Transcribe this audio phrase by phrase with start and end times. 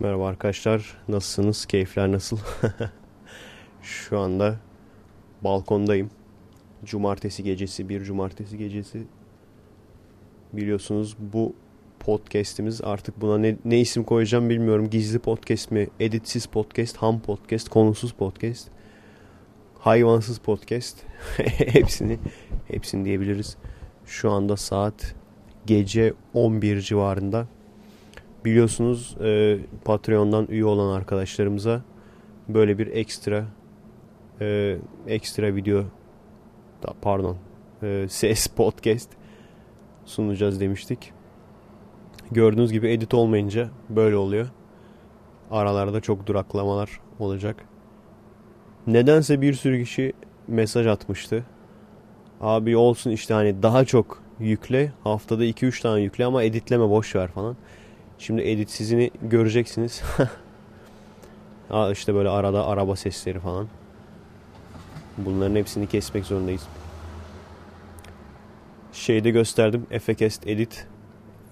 [0.00, 0.96] Merhaba arkadaşlar.
[1.08, 1.66] Nasılsınız?
[1.66, 2.38] Keyifler nasıl?
[3.82, 4.56] Şu anda
[5.44, 6.10] balkondayım.
[6.84, 9.02] Cumartesi gecesi, bir cumartesi gecesi.
[10.52, 11.54] Biliyorsunuz bu
[11.98, 14.90] podcast'imiz artık buna ne, ne isim koyacağım bilmiyorum.
[14.90, 18.68] Gizli podcast mi, editsiz podcast, ham podcast, konusuz podcast,
[19.78, 20.96] hayvansız podcast.
[21.56, 22.18] hepsini
[22.68, 23.56] hepsini diyebiliriz.
[24.06, 25.14] Şu anda saat
[25.66, 27.46] gece 11 civarında
[28.44, 31.82] biliyorsunuz e, Patreon'dan üye olan arkadaşlarımıza
[32.48, 33.44] böyle bir ekstra
[34.40, 34.76] e,
[35.06, 35.84] ekstra video
[37.02, 37.36] pardon
[37.82, 39.08] e, ses podcast
[40.04, 41.12] sunacağız demiştik.
[42.30, 44.48] Gördüğünüz gibi edit olmayınca böyle oluyor.
[45.50, 47.64] Aralarda çok duraklamalar olacak.
[48.86, 50.12] Nedense bir sürü kişi
[50.48, 51.44] mesaj atmıştı.
[52.40, 54.92] Abi olsun işte hani daha çok yükle.
[55.04, 57.56] Haftada 2-3 tane yükle ama editleme boş ver falan.
[58.20, 60.02] Şimdi editsizini göreceksiniz.
[61.92, 63.68] İşte böyle arada araba sesleri falan.
[65.18, 66.66] Bunların hepsini kesmek zorundayız.
[68.92, 69.86] Şeyde gösterdim.
[69.90, 70.86] Efekest edit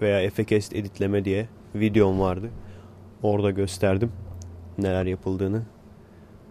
[0.01, 2.51] veya Efekest editleme diye videom vardı.
[3.23, 4.13] Orada gösterdim
[4.79, 5.63] neler yapıldığını.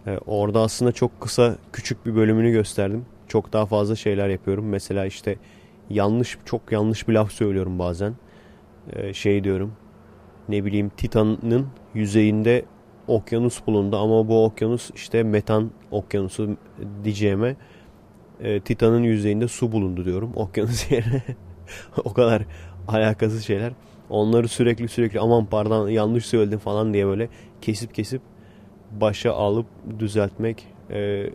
[0.06, 3.06] Ee, orada aslında çok kısa küçük bir bölümünü gösterdim.
[3.28, 4.68] Çok daha fazla şeyler yapıyorum.
[4.68, 5.36] Mesela işte
[5.90, 8.14] yanlış çok yanlış bir laf söylüyorum bazen.
[8.92, 9.72] Ee, şey diyorum
[10.48, 12.64] ne bileyim Titan'ın yüzeyinde
[13.08, 16.56] okyanus bulundu ama bu okyanus işte metan okyanusu
[17.04, 17.56] diyeceğime
[18.40, 20.32] e, Titan'ın yüzeyinde su bulundu diyorum.
[20.36, 21.22] Okyanus yerine
[22.04, 22.42] o kadar
[22.88, 23.72] alakasız şeyler.
[24.10, 27.28] Onları sürekli sürekli aman pardon yanlış söyledim falan diye böyle
[27.60, 28.22] kesip kesip
[29.00, 29.66] başa alıp
[29.98, 31.30] düzeltmek e,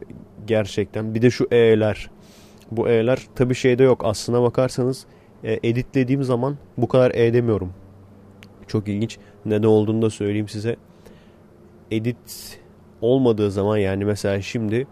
[0.47, 1.15] gerçekten.
[1.15, 2.09] Bir de şu E'ler.
[2.71, 4.01] Bu E'ler tabi şeyde yok.
[4.05, 5.05] Aslına bakarsanız
[5.43, 7.73] e, editlediğim zaman bu kadar E demiyorum.
[8.73, 9.17] Çok ilginç.
[9.45, 10.75] Neden olduğunu da söyleyeyim size.
[11.91, 12.59] Edit
[13.01, 14.87] olmadığı zaman yani mesela şimdi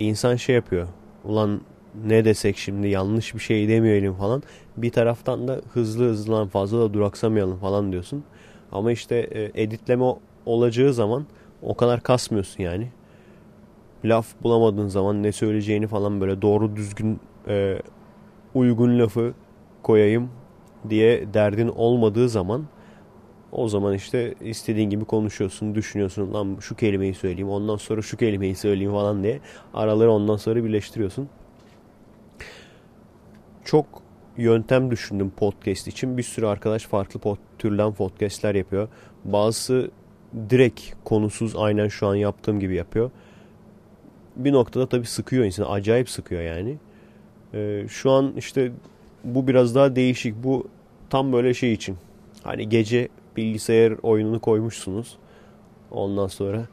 [0.00, 0.88] insan şey yapıyor.
[1.24, 1.60] Ulan
[2.06, 4.42] ne desek şimdi yanlış bir şey demeyelim falan.
[4.76, 8.24] Bir taraftan da hızlı hızlı fazla da duraksamayalım falan diyorsun.
[8.72, 10.04] Ama işte e, editleme
[10.46, 11.26] olacağı zaman
[11.62, 12.88] o kadar kasmıyorsun yani.
[14.04, 17.78] Laf bulamadığın zaman ne söyleyeceğini falan böyle doğru düzgün e,
[18.54, 19.34] uygun lafı
[19.82, 20.30] koyayım
[20.90, 22.66] diye derdin olmadığı zaman
[23.52, 26.34] o zaman işte istediğin gibi konuşuyorsun, düşünüyorsun.
[26.34, 29.40] Lan şu kelimeyi söyleyeyim, ondan sonra şu kelimeyi söyleyeyim falan diye.
[29.74, 31.28] Araları ondan sonra birleştiriyorsun.
[33.64, 33.86] Çok
[34.36, 36.18] yöntem düşündüm podcast için.
[36.18, 38.88] Bir sürü arkadaş farklı pod, türden podcastler yapıyor.
[39.24, 39.90] Bazısı
[40.50, 43.10] direkt konusuz aynen şu an yaptığım gibi yapıyor.
[44.36, 45.68] Bir noktada tabii sıkıyor insanı.
[45.68, 46.76] Acayip sıkıyor yani.
[47.54, 48.72] Ee, şu an işte
[49.24, 50.44] bu biraz daha değişik.
[50.44, 50.68] Bu
[51.10, 51.96] tam böyle şey için.
[52.42, 55.18] Hani gece bilgisayar oyununu koymuşsunuz.
[55.90, 56.66] Ondan sonra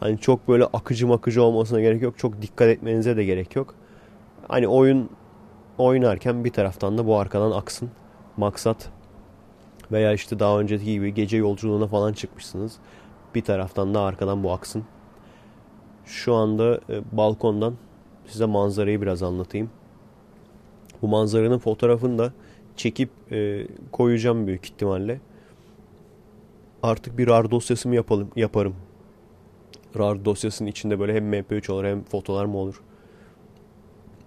[0.00, 2.18] hani çok böyle akıcı makıcı olmasına gerek yok.
[2.18, 3.74] Çok dikkat etmenize de gerek yok.
[4.48, 5.10] Hani oyun
[5.78, 7.90] oynarken bir taraftan da bu arkadan aksın.
[8.36, 8.90] Maksat
[9.92, 12.76] veya işte daha önceki gibi gece yolculuğuna falan çıkmışsınız.
[13.34, 14.84] Bir taraftan da arkadan bu aksın.
[16.04, 17.74] Şu anda e, balkondan
[18.26, 19.70] size manzarayı biraz anlatayım.
[21.02, 22.32] Bu manzaranın fotoğrafını da
[22.76, 25.20] çekip e, koyacağım büyük ihtimalle
[26.86, 28.74] artık bir RAR dosyası mı yapalım, yaparım.
[29.98, 32.80] RAR dosyasının içinde böyle hem MP3 olur hem fotolar mı olur.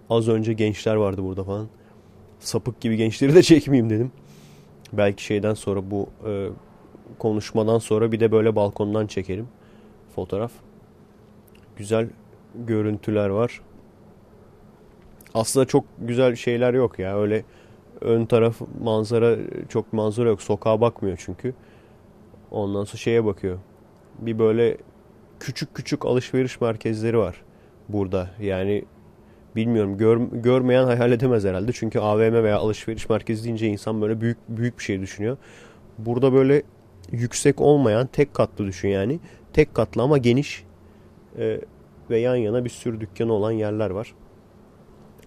[0.09, 1.67] Az önce gençler vardı burada falan.
[2.39, 4.11] Sapık gibi gençleri de çekmeyeyim dedim.
[4.93, 6.49] Belki şeyden sonra bu e,
[7.19, 9.47] konuşmadan sonra bir de böyle balkondan çekelim
[10.15, 10.51] fotoğraf.
[11.75, 12.09] Güzel
[12.55, 13.61] görüntüler var.
[15.33, 17.19] Aslında çok güzel şeyler yok ya.
[17.19, 17.43] Öyle
[18.01, 19.37] ön taraf manzara
[19.69, 20.41] çok manzara yok.
[20.41, 21.53] Sokağa bakmıyor çünkü.
[22.51, 23.57] Ondan sonra şeye bakıyor.
[24.19, 24.77] Bir böyle
[25.39, 27.41] küçük küçük alışveriş merkezleri var
[27.89, 28.29] burada.
[28.39, 28.85] Yani
[29.55, 31.71] bilmiyorum gör, görmeyen hayal edemez herhalde.
[31.73, 35.37] Çünkü AVM veya alışveriş merkezi deyince insan böyle büyük büyük bir şey düşünüyor.
[35.97, 36.63] Burada böyle
[37.11, 39.19] yüksek olmayan tek katlı düşün yani.
[39.53, 40.63] Tek katlı ama geniş
[41.37, 41.61] e,
[42.09, 44.13] ve yan yana bir sürü dükkanı olan yerler var.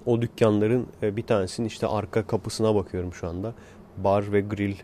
[0.06, 3.54] O dükkanların e, bir tanesinin işte arka kapısına bakıyorum şu anda.
[3.96, 4.74] Bar ve grill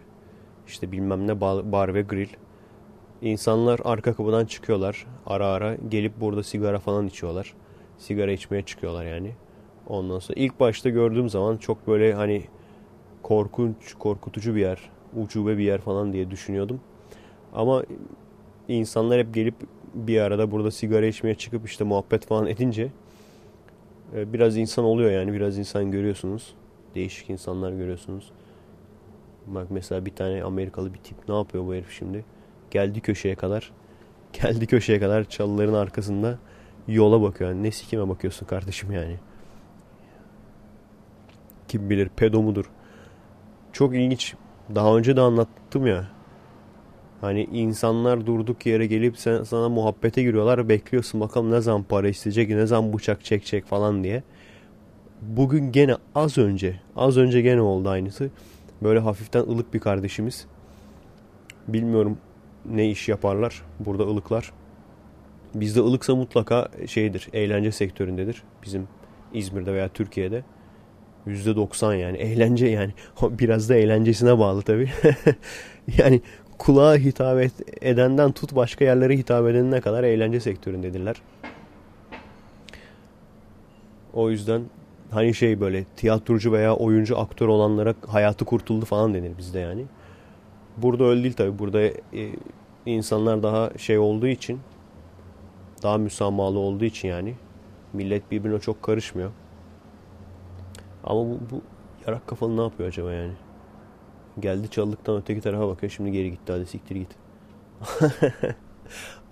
[0.68, 2.28] işte bilmem ne bar ve grill.
[3.22, 5.06] İnsanlar arka kapıdan çıkıyorlar.
[5.26, 7.54] Ara ara gelip burada sigara falan içiyorlar.
[7.98, 9.32] Sigara içmeye çıkıyorlar yani.
[9.86, 12.44] Ondan sonra ilk başta gördüğüm zaman çok böyle hani
[13.22, 16.80] korkunç, korkutucu bir yer, ucube bir yer falan diye düşünüyordum.
[17.52, 17.82] Ama
[18.68, 19.54] insanlar hep gelip
[19.94, 22.88] bir arada burada sigara içmeye çıkıp işte muhabbet falan edince
[24.14, 26.54] e, biraz insan oluyor yani biraz insan görüyorsunuz.
[26.94, 28.32] Değişik insanlar görüyorsunuz.
[29.54, 32.24] Bak mesela bir tane Amerikalı bir tip ne yapıyor bu herif şimdi?
[32.70, 33.72] Geldi köşeye kadar.
[34.32, 36.38] Geldi köşeye kadar çalıların arkasında
[36.88, 37.50] yola bakıyor.
[37.50, 39.16] Yani ne sikime bakıyorsun kardeşim yani.
[41.68, 42.70] Kim bilir pedo mudur.
[43.72, 44.34] Çok ilginç.
[44.74, 46.08] Daha önce de anlattım ya.
[47.20, 50.68] Hani insanlar durduk yere gelip sen, sana muhabbete giriyorlar.
[50.68, 54.22] Bekliyorsun bakalım ne zaman para isteyecek, ne zaman bıçak çekecek falan diye.
[55.22, 58.30] Bugün gene az önce, az önce gene oldu aynısı.
[58.82, 60.46] Böyle hafiften ılık bir kardeşimiz.
[61.68, 62.18] Bilmiyorum
[62.64, 64.52] ne iş yaparlar burada ılıklar.
[65.54, 68.42] Bizde ılıksa mutlaka şeydir, eğlence sektöründedir.
[68.62, 68.88] Bizim
[69.34, 70.44] İzmir'de veya Türkiye'de.
[71.26, 72.92] %90 yani eğlence yani
[73.22, 74.90] biraz da eğlencesine bağlı tabii.
[75.98, 76.20] yani
[76.58, 81.16] kulağa hitap edenden tut başka yerlere hitap edenine kadar eğlence sektöründedirler.
[84.12, 84.62] O yüzden
[85.10, 89.84] hani şey böyle tiyatrocu veya oyuncu aktör olanlara hayatı kurtuldu falan denir bizde yani.
[90.76, 91.58] Burada öyle değil tabii.
[91.58, 91.92] Burada e,
[92.86, 94.60] insanlar daha şey olduğu için
[95.82, 97.34] daha müsamahalı olduğu için yani
[97.92, 99.30] millet birbirine çok karışmıyor.
[101.04, 101.62] Ama bu, bu
[102.06, 103.32] yarak kafalı ne yapıyor acaba yani?
[104.40, 105.92] Geldi çaldıktan öteki tarafa bakıyor.
[105.92, 106.52] Şimdi geri gitti.
[106.52, 107.10] Hadi siktir git.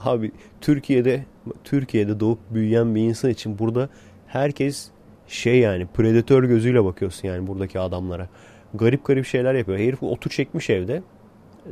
[0.00, 1.25] Abi Türkiye'de
[1.64, 3.88] Türkiye'de doğup büyüyen bir insan için burada
[4.26, 4.90] herkes
[5.28, 8.28] şey yani predatör gözüyle bakıyorsun yani buradaki adamlara.
[8.75, 9.78] Garip garip şeyler yapıyor.
[9.78, 11.02] Herif otu çekmiş evde.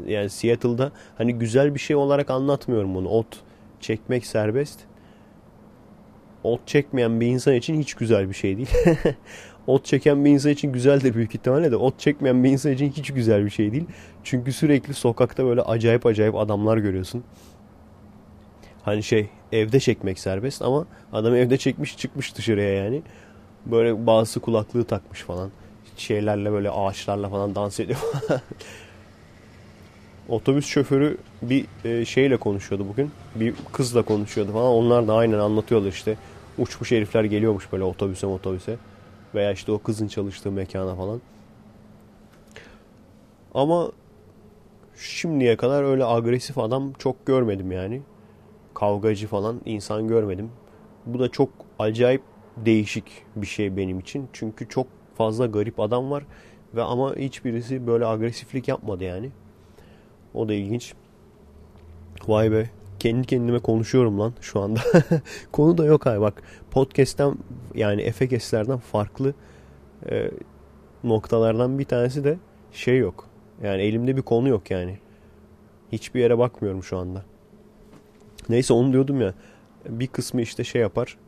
[0.06, 3.08] Yani Seattle'da hani güzel bir şey olarak anlatmıyorum bunu.
[3.08, 3.40] Ot
[3.80, 4.80] çekmek serbest.
[6.44, 8.70] Ot çekmeyen bir insan için hiç güzel bir şey değil.
[9.66, 13.10] ot çeken bir insan için güzeldir büyük ihtimalle de ot çekmeyen bir insan için hiç
[13.10, 13.84] güzel bir şey değil.
[14.24, 17.24] Çünkü sürekli sokakta böyle acayip acayip adamlar görüyorsun.
[18.82, 23.02] Hani şey evde çekmek serbest ama adam evde çekmiş çıkmış dışarıya yani.
[23.66, 25.50] Böyle bazı kulaklığı takmış falan.
[25.96, 27.98] Şeylerle böyle ağaçlarla falan dans ediyor.
[30.28, 33.10] Otobüs şoförü bir e, şeyle konuşuyordu bugün.
[33.34, 34.72] Bir kızla konuşuyordu falan.
[34.72, 36.16] Onlar da aynen anlatıyorlar işte.
[36.58, 38.76] Uçmuş herifler geliyormuş böyle otobüse otobüse.
[39.34, 41.20] Veya işte o kızın çalıştığı mekana falan.
[43.54, 43.90] Ama
[44.96, 48.02] şimdiye kadar öyle agresif adam çok görmedim yani.
[48.74, 50.50] Kavgacı falan insan görmedim.
[51.06, 52.22] Bu da çok acayip
[52.56, 53.04] değişik
[53.36, 54.28] bir şey benim için.
[54.32, 56.24] Çünkü çok fazla garip adam var
[56.74, 59.30] ve ama hiçbirisi böyle agresiflik yapmadı yani.
[60.34, 60.94] O da ilginç.
[62.26, 62.70] Vay be.
[62.98, 64.80] Kendi kendime konuşuyorum lan şu anda.
[65.52, 66.42] Konu da yok ay bak.
[66.70, 67.34] Podcast'ten
[67.74, 69.34] yani Efekeslerden farklı
[70.10, 70.30] e,
[71.04, 72.38] noktalardan bir tanesi de
[72.72, 73.28] şey yok.
[73.62, 74.98] Yani elimde bir konu yok yani.
[75.92, 77.24] Hiçbir yere bakmıyorum şu anda.
[78.48, 79.34] Neyse onu diyordum ya.
[79.88, 81.18] Bir kısmı işte şey yapar.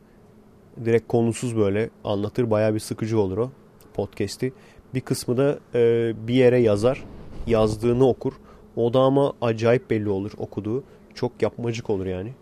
[0.85, 2.51] Direkt konusuz böyle anlatır.
[2.51, 3.49] Baya bir sıkıcı olur o
[3.93, 4.53] podcast'i.
[4.93, 7.03] Bir kısmı da e, bir yere yazar.
[7.47, 8.33] Yazdığını okur.
[8.75, 10.83] O da ama acayip belli olur okuduğu.
[11.15, 12.33] Çok yapmacık olur yani.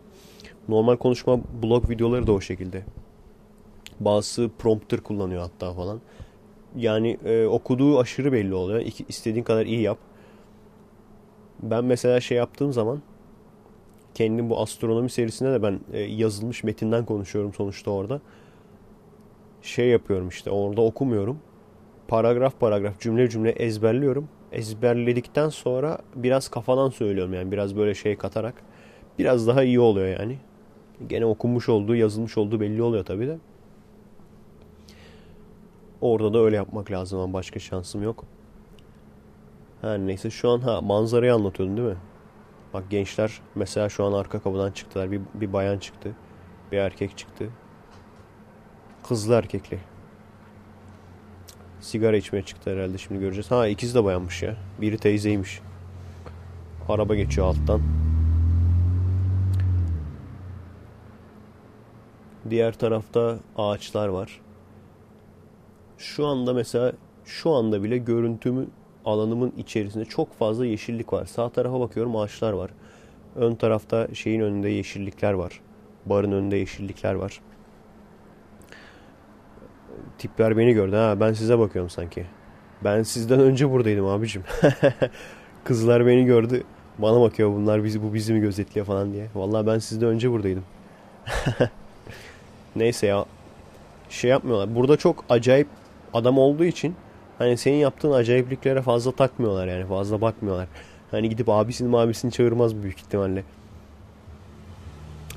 [0.70, 2.84] Normal konuşma blog videoları da o şekilde.
[4.00, 6.02] Bazısı prompter kullanıyor hatta falan.
[6.76, 8.82] Yani e, okuduğu aşırı belli oluyor.
[9.10, 9.98] İstediğin kadar iyi yap.
[11.64, 13.02] Ben mesela şey yaptığım zaman
[14.16, 18.22] kendim bu astronomi serisinde de ben e, yazılmış metinden konuşuyorum sonuçta orada.
[19.62, 21.40] Şey yapıyorum işte orada okumuyorum.
[22.08, 28.54] Paragraf paragraf cümle cümle ezberliyorum ezberledikten sonra biraz kafadan söylüyorum yani biraz böyle şey katarak
[29.20, 30.38] biraz daha iyi oluyor yani.
[31.08, 33.38] Gene okunmuş olduğu, yazılmış olduğu belli oluyor tabii de.
[36.02, 38.26] Orada da öyle yapmak lazım ama başka şansım yok.
[39.82, 41.98] Her neyse şu an ha manzarayı anlatıyordum değil mi?
[42.76, 45.12] Bak gençler mesela şu an arka kapıdan çıktılar.
[45.12, 46.12] Bir, bir bayan çıktı.
[46.72, 47.50] Bir erkek çıktı.
[49.08, 49.80] Kızlı erkekli.
[51.82, 53.52] Sigara içmeye çıktı herhalde şimdi göreceğiz.
[53.52, 54.58] Ha ikiz de bayanmış ya.
[54.82, 55.62] Biri teyzeymiş.
[56.90, 57.82] Araba geçiyor alttan.
[62.50, 64.42] Diğer tarafta ağaçlar var.
[65.98, 66.94] Şu anda mesela
[67.26, 68.68] şu anda bile görüntümü
[69.06, 71.26] alanımın içerisinde çok fazla yeşillik var.
[71.26, 72.72] Sağ tarafa bakıyorum ağaçlar var.
[73.36, 75.62] Ön tarafta şeyin önünde yeşillikler var.
[76.06, 77.42] Barın önünde yeşillikler var
[80.18, 80.96] tipler beni gördü.
[80.96, 82.26] Ha ben size bakıyorum sanki.
[82.84, 84.44] Ben sizden önce buradaydım abicim.
[85.64, 86.64] Kızlar beni gördü.
[86.98, 89.28] Bana bakıyor bunlar bizi bu bizi mi gözetliyor falan diye.
[89.36, 90.64] Vallahi ben sizden önce buradaydım.
[92.76, 93.26] Neyse ya.
[94.10, 94.76] Şey yapmıyorlar.
[94.76, 95.68] Burada çok acayip
[96.14, 96.96] adam olduğu için
[97.38, 99.86] hani senin yaptığın acayipliklere fazla takmıyorlar yani.
[99.86, 100.68] Fazla bakmıyorlar.
[101.12, 103.44] Hani gidip abisini abisini çağırmaz büyük ihtimalle.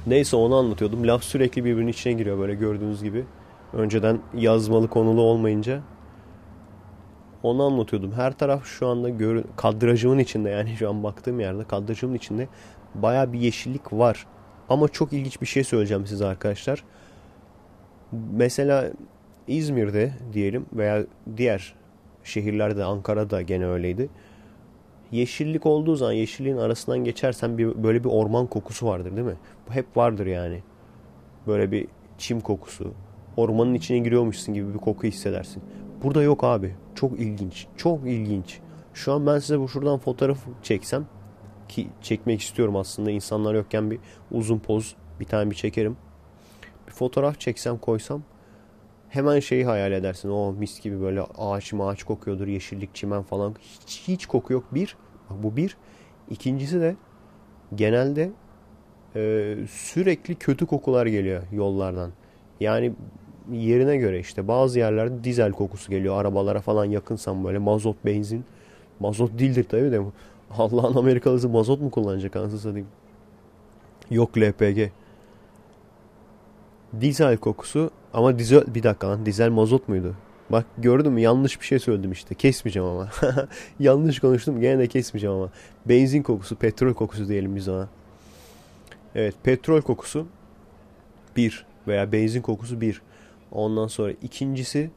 [0.07, 1.07] Neyse onu anlatıyordum.
[1.07, 3.25] Laf sürekli birbirinin içine giriyor böyle gördüğünüz gibi.
[3.73, 5.81] Önceden yazmalı konulu olmayınca
[7.43, 8.13] Onu anlatıyordum.
[8.13, 12.49] Her taraf şu anda gör kadrajımın içinde yani şu an baktığım yerde kadrajımın içinde
[12.95, 14.27] baya bir yeşillik var.
[14.69, 16.85] Ama çok ilginç bir şey söyleyeceğim size arkadaşlar.
[18.33, 18.91] Mesela
[19.49, 21.05] İzmir'de diyelim veya
[21.37, 21.75] diğer
[22.29, 24.09] şehirlerde Ankara'da gene öyleydi.
[25.13, 29.37] Yeşillik olduğu zaman yeşilliğin arasından geçersen bir, böyle bir orman kokusu vardır değil mi?
[29.69, 30.63] Bu hep vardır yani.
[31.47, 32.93] Böyle bir çim kokusu.
[33.37, 35.63] Ormanın içine giriyormuşsun gibi bir koku hissedersin.
[36.03, 36.75] Burada yok abi.
[36.95, 37.67] Çok ilginç.
[37.77, 38.61] Çok ilginç.
[38.95, 41.07] Şu an ben size bu şuradan fotoğraf çeksem
[41.69, 43.99] ki çekmek istiyorum aslında insanlar yokken bir
[44.31, 45.97] uzun poz bir tane bir çekerim.
[46.87, 48.23] Bir fotoğraf çeksem koysam
[49.09, 50.29] hemen şeyi hayal edersin.
[50.29, 52.47] O mis gibi böyle ağaç ağaç kokuyordur.
[52.47, 53.55] Yeşillik, çimen falan.
[53.61, 54.65] Hiç, hiç koku yok.
[54.75, 54.97] Bir.
[55.31, 55.77] Bak bu bir.
[56.31, 56.97] İkincisi de
[57.75, 58.31] genelde
[59.17, 62.11] e, sürekli kötü kokular geliyor yollardan.
[62.61, 62.93] Yani
[63.53, 66.21] yerine göre işte bazı yerlerde dizel kokusu geliyor.
[66.21, 68.45] Arabalara falan yakınsam böyle mazot, benzin.
[69.01, 70.01] Mazot değildir tabii de.
[70.59, 72.89] Allah'ın Amerikalısı mazot mu kullanacak anasını satayım.
[74.11, 74.91] Yok LPG.
[77.01, 80.15] Dizel kokusu ama dizel bir dakika lan dizel mazot muydu?
[80.51, 82.35] Bak gördün mü yanlış bir şey söyledim işte.
[82.35, 83.09] Kesmeyeceğim ama.
[83.81, 85.51] yanlış konuştum gene de kesmeyeceğim ama.
[85.87, 87.89] Benzin kokusu, petrol kokusu diyelim biz ona.
[89.15, 90.27] Evet petrol kokusu
[91.37, 93.03] bir veya benzin kokusu bir.
[93.53, 94.91] Ondan sonra ikincisi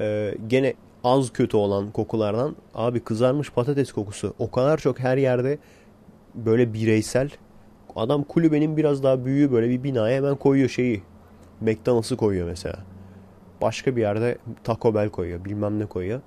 [0.00, 4.34] e, gene az kötü olan kokulardan abi kızarmış patates kokusu.
[4.38, 5.58] O kadar çok her yerde
[6.34, 7.30] böyle bireysel.
[7.98, 11.02] Adam kulübenin biraz daha büyüğü böyle bir binaya hemen koyuyor şeyi.
[11.60, 12.78] McDonald's'ı koyuyor mesela.
[13.62, 15.44] Başka bir yerde Taco Bell koyuyor.
[15.44, 16.20] Bilmem ne koyuyor.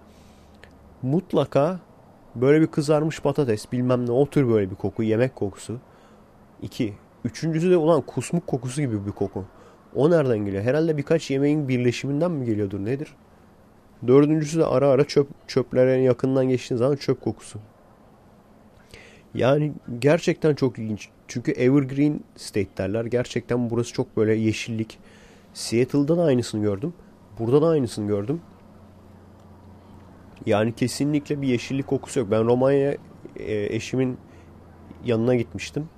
[1.02, 1.80] Mutlaka
[2.36, 5.04] böyle bir kızarmış patates bilmem ne o tür böyle bir koku.
[5.04, 5.80] Yemek kokusu.
[6.62, 6.94] İki.
[7.26, 9.46] Üçüncüsü de ulan kusmuk kokusu gibi bir koku.
[9.96, 10.64] O nereden geliyor?
[10.64, 13.16] Herhalde birkaç yemeğin birleşiminden mi geliyordur nedir?
[14.08, 17.60] Dördüncüsü de ara ara çöp çöplerin yakından geçtiğin zaman çöp kokusu.
[19.34, 21.10] Yani gerçekten çok ilginç.
[21.28, 23.06] Çünkü Evergreen State derler.
[23.06, 25.00] Gerçekten burası çok böyle yeşillik.
[25.54, 26.94] Seattle'da da aynısını gördüm.
[27.40, 28.42] Burada da aynısını gördüm.
[30.46, 32.32] Yani kesinlikle bir yeşillik kokusu yok.
[32.32, 32.98] Ben Romanya'ya
[33.36, 34.18] e, eşimin
[35.06, 35.90] yanına gitmiştim.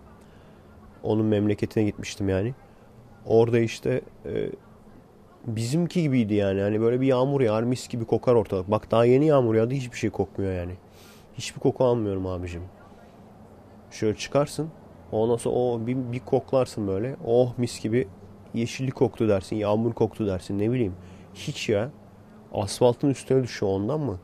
[1.04, 2.54] Onun memleketine gitmiştim yani.
[3.26, 4.50] Orada işte e,
[5.48, 6.62] bizimki gibiydi yani.
[6.62, 8.72] Hani böyle bir yağmur yağar mis gibi kokar ortalık.
[8.72, 10.74] Bak daha yeni yağmur yağdı hiçbir şey kokmuyor yani.
[11.38, 12.62] Hiçbir koku almıyorum abicim.
[13.94, 14.70] Şöyle çıkarsın.
[15.12, 17.16] Ondan sonra o bir, bir koklarsın böyle.
[17.26, 18.08] Oh mis gibi
[18.54, 19.56] yeşillik koktu dersin.
[19.56, 20.96] Yağmur koktu dersin ne bileyim.
[21.34, 21.90] Hiç ya.
[22.54, 24.20] Asfaltın üstüne düşüyor ondan mı?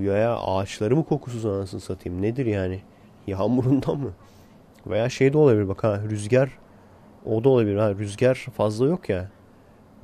[0.00, 2.22] Ya, ya ağaçları mı kokusuz anasını satayım?
[2.22, 2.80] Nedir yani?
[3.26, 4.12] Yağmurundan mı?
[4.86, 6.58] Veya şey de olabilir bak ha rüzgar
[7.26, 9.30] o da olabilir ha rüzgar fazla yok ya.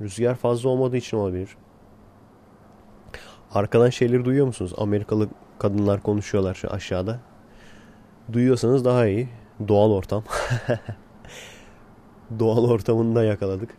[0.01, 1.57] Rüzgar fazla olmadığı için olabilir.
[3.53, 4.73] Arkadan şeyleri duyuyor musunuz?
[4.77, 7.19] Amerikalı kadınlar konuşuyorlar şu aşağıda.
[8.33, 9.29] Duyuyorsanız daha iyi.
[9.67, 10.23] Doğal ortam.
[12.39, 13.69] doğal ortamında yakaladık.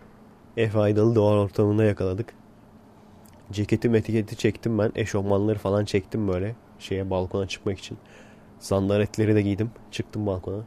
[0.55, 2.35] F faydalı doğal ortamında yakaladık.
[3.53, 4.93] Ceketim etiketi çektim ben.
[4.95, 6.57] Eşofmanları falan çektim böyle.
[6.79, 7.99] Şeye balkona çıkmak için.
[8.59, 9.71] Sandaletleri de giydim.
[9.91, 10.65] Çıktım balkona.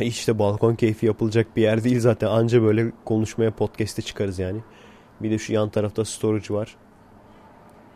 [0.00, 2.26] Hiç de balkon keyfi yapılacak bir yer değil zaten.
[2.26, 4.60] Anca böyle konuşmaya podcast'e çıkarız yani.
[5.20, 6.76] Bir de şu yan tarafta storage var.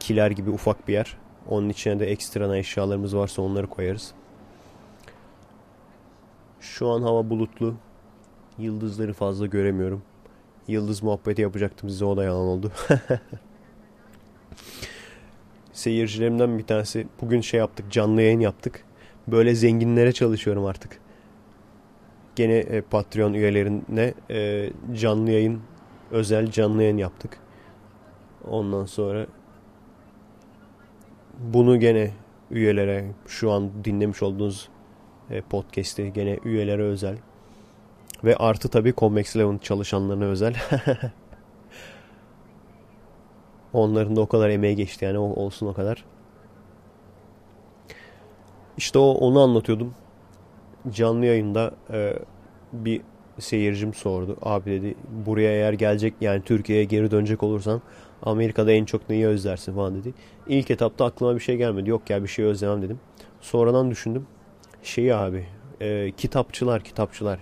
[0.00, 1.23] Kiler gibi ufak bir yer.
[1.48, 4.12] Onun içine de ekstra eşyalarımız varsa onları koyarız.
[6.60, 7.74] Şu an hava bulutlu.
[8.58, 10.02] Yıldızları fazla göremiyorum.
[10.68, 12.72] Yıldız muhabbeti yapacaktım size o da yalan oldu.
[15.72, 18.84] Seyircilerimden bir tanesi bugün şey yaptık canlı yayın yaptık.
[19.28, 21.00] Böyle zenginlere çalışıyorum artık
[22.36, 25.60] gene e, Patreon üyelerine e, canlı yayın
[26.10, 27.38] özel canlı yayın yaptık.
[28.50, 29.26] Ondan sonra
[31.40, 32.10] bunu gene
[32.50, 34.68] üyelere şu an dinlemiş olduğunuz
[35.30, 37.16] e, podcast'i gene üyelere özel
[38.24, 40.54] ve artı tabi Convex Eleven çalışanlarına özel.
[43.72, 46.04] Onların da o kadar emeği geçti yani olsun o kadar.
[48.76, 49.94] İşte o onu anlatıyordum
[50.90, 52.18] canlı yayında e,
[52.72, 53.00] bir
[53.38, 54.36] seyircim sordu.
[54.42, 54.94] Abi dedi
[55.26, 57.82] buraya eğer gelecek yani Türkiye'ye geri dönecek olursan
[58.24, 60.14] Amerika'da en çok neyi özlersin falan dedi.
[60.48, 61.90] İlk etapta aklıma bir şey gelmedi.
[61.90, 63.00] Yok ya bir şey özlemem dedim.
[63.40, 64.26] Sonradan düşündüm.
[64.82, 65.46] Şeyi abi
[65.80, 67.38] e, kitapçılar kitapçılar.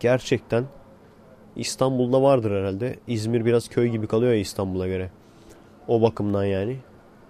[0.00, 0.64] Gerçekten
[1.56, 2.96] İstanbul'da vardır herhalde.
[3.06, 5.10] İzmir biraz köy gibi kalıyor ya İstanbul'a göre.
[5.88, 6.76] O bakımdan yani.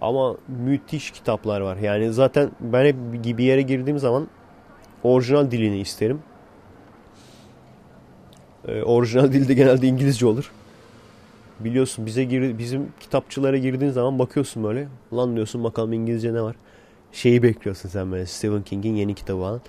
[0.01, 1.77] Ama müthiş kitaplar var.
[1.77, 2.95] Yani zaten ben hep
[3.37, 4.27] bir yere girdiğim zaman
[5.03, 6.21] orijinal dilini isterim.
[8.67, 10.51] Ee, orijinal dilde genelde İngilizce olur.
[11.59, 14.87] Biliyorsun bize gir, bizim kitapçılara girdiğin zaman bakıyorsun böyle.
[15.13, 16.55] Lan diyorsun bakalım İngilizce ne var.
[17.11, 19.61] Şeyi bekliyorsun sen böyle Stephen King'in yeni kitabı falan.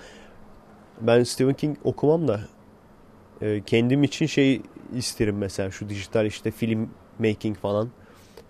[1.01, 2.41] Ben Stephen King okumam da
[3.41, 4.63] e, kendim için şey
[4.95, 7.89] isterim mesela şu dijital işte film making falan.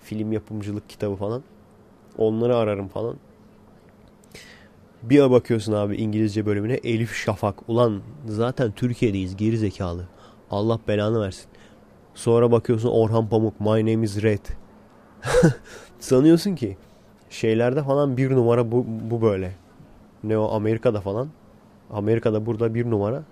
[0.02, 1.42] Film yapımcılık kitabı falan.
[2.18, 3.16] Onları ararım falan.
[5.02, 7.68] Bir bakıyorsun abi İngilizce bölümüne Elif Şafak.
[7.68, 10.08] Ulan zaten Türkiye'deyiz geri zekalı.
[10.50, 11.46] Allah belanı versin.
[12.14, 14.46] Sonra bakıyorsun Orhan Pamuk My Name is Red.
[16.00, 16.76] Sanıyorsun ki
[17.30, 19.52] şeylerde falan bir numara bu, bu böyle.
[20.24, 21.28] Ne o Amerika'da falan.
[21.90, 23.22] Amerika'da burada bir numara.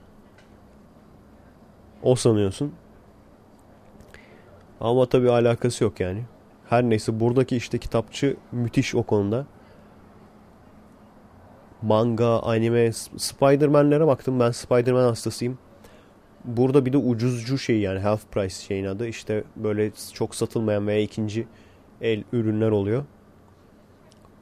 [2.03, 2.73] O sanıyorsun.
[4.81, 6.25] Ama tabii alakası yok yani.
[6.69, 9.47] Her neyse buradaki işte kitapçı müthiş o konuda.
[11.83, 14.41] Manga, anime, Spider-Man'lere baktım.
[14.41, 15.59] Ben Spider-Man hastasıyım.
[16.49, 19.09] Burada bir de ucuzcu şey yani half price şeyin adı.
[19.09, 21.47] İşte böyle çok satılmayan veya ikinci
[22.01, 23.05] el ürünler oluyor.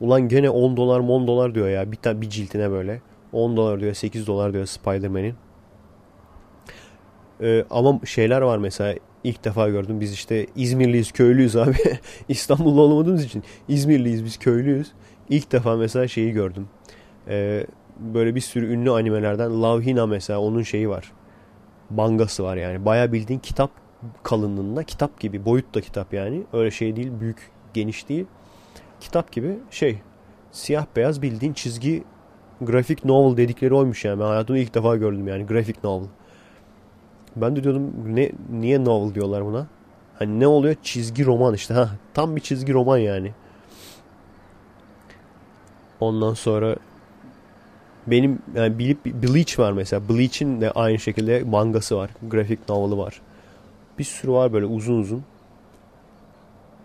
[0.01, 3.01] Ulan gene 10 dolar 10 dolar diyor ya bir, bir ciltine böyle.
[3.33, 5.35] 10 dolar diyor 8 dolar diyor Spider-Man'in.
[7.41, 8.95] Ee, ama şeyler var mesela
[9.25, 10.01] ilk defa gördüm.
[10.01, 11.77] Biz işte İzmirliyiz, köylüyüz abi.
[12.29, 14.93] İstanbul'da olmadığımız için İzmirliyiz, biz köylüyüz.
[15.29, 16.69] İlk defa mesela şeyi gördüm.
[17.29, 17.67] Ee,
[17.99, 21.13] böyle bir sürü ünlü animelerden Love Hina mesela onun şeyi var.
[21.91, 22.85] Mangası var yani.
[22.85, 23.71] Baya bildiğin kitap
[24.23, 25.45] kalınlığında kitap gibi.
[25.45, 26.43] Boyut da kitap yani.
[26.53, 27.13] Öyle şey değil.
[27.21, 28.27] Büyük, geniş değil.
[29.01, 30.01] Kitap gibi şey.
[30.53, 32.05] Siyah beyaz bildiğin çizgi
[32.61, 34.21] grafik novel dedikleri oymuş yani.
[34.21, 35.47] Ben hayatımda ilk defa gördüm yani.
[35.47, 36.09] Grafik novel.
[37.37, 39.67] Ben de diyordum ne niye novel diyorlar buna?
[40.19, 40.77] Hani ne oluyor?
[40.83, 41.75] Çizgi roman işte.
[41.75, 43.33] Ha, tam bir çizgi roman yani.
[46.01, 46.77] Ondan sonra
[48.07, 50.09] benim yani bilip Bleach var mesela.
[50.09, 52.11] Bleach'in de aynı şekilde mangası var.
[52.31, 53.21] Grafik novel'ı var.
[53.99, 55.25] Bir sürü var böyle uzun uzun.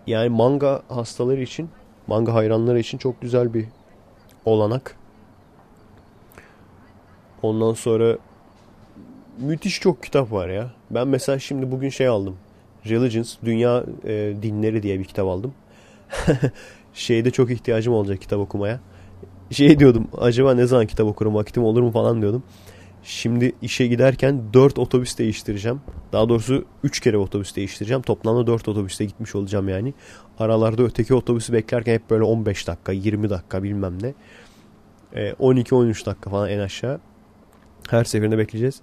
[0.07, 1.69] Yani manga hastaları için,
[2.07, 3.65] manga hayranları için çok güzel bir
[4.45, 4.95] olanak.
[7.41, 8.17] Ondan sonra
[9.39, 10.71] müthiş çok kitap var ya.
[10.91, 12.37] Ben mesela şimdi bugün şey aldım.
[12.85, 15.53] Religions, Dünya e, Dinleri diye bir kitap aldım.
[16.93, 18.79] Şeyde çok ihtiyacım olacak kitap okumaya.
[19.51, 22.43] Şey diyordum, acaba ne zaman kitap okurum, vakitim olur mu falan diyordum.
[23.03, 25.81] Şimdi işe giderken 4 otobüs değiştireceğim.
[26.13, 28.01] Daha doğrusu 3 kere otobüs değiştireceğim.
[28.01, 29.93] Toplamda 4 otobüste gitmiş olacağım yani.
[30.39, 34.13] Aralarda öteki otobüsü beklerken hep böyle 15 dakika, 20 dakika bilmem ne.
[35.13, 36.99] E, 12-13 dakika falan en aşağı.
[37.89, 38.81] Her seferinde bekleyeceğiz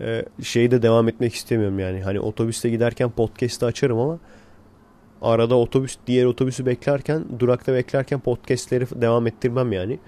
[0.00, 2.02] e, şeyde devam etmek istemiyorum yani.
[2.02, 4.18] Hani otobüste giderken podcast'ı açarım ama
[5.24, 9.98] arada otobüs diğer otobüsü beklerken durakta beklerken podcast'leri devam ettirmem yani.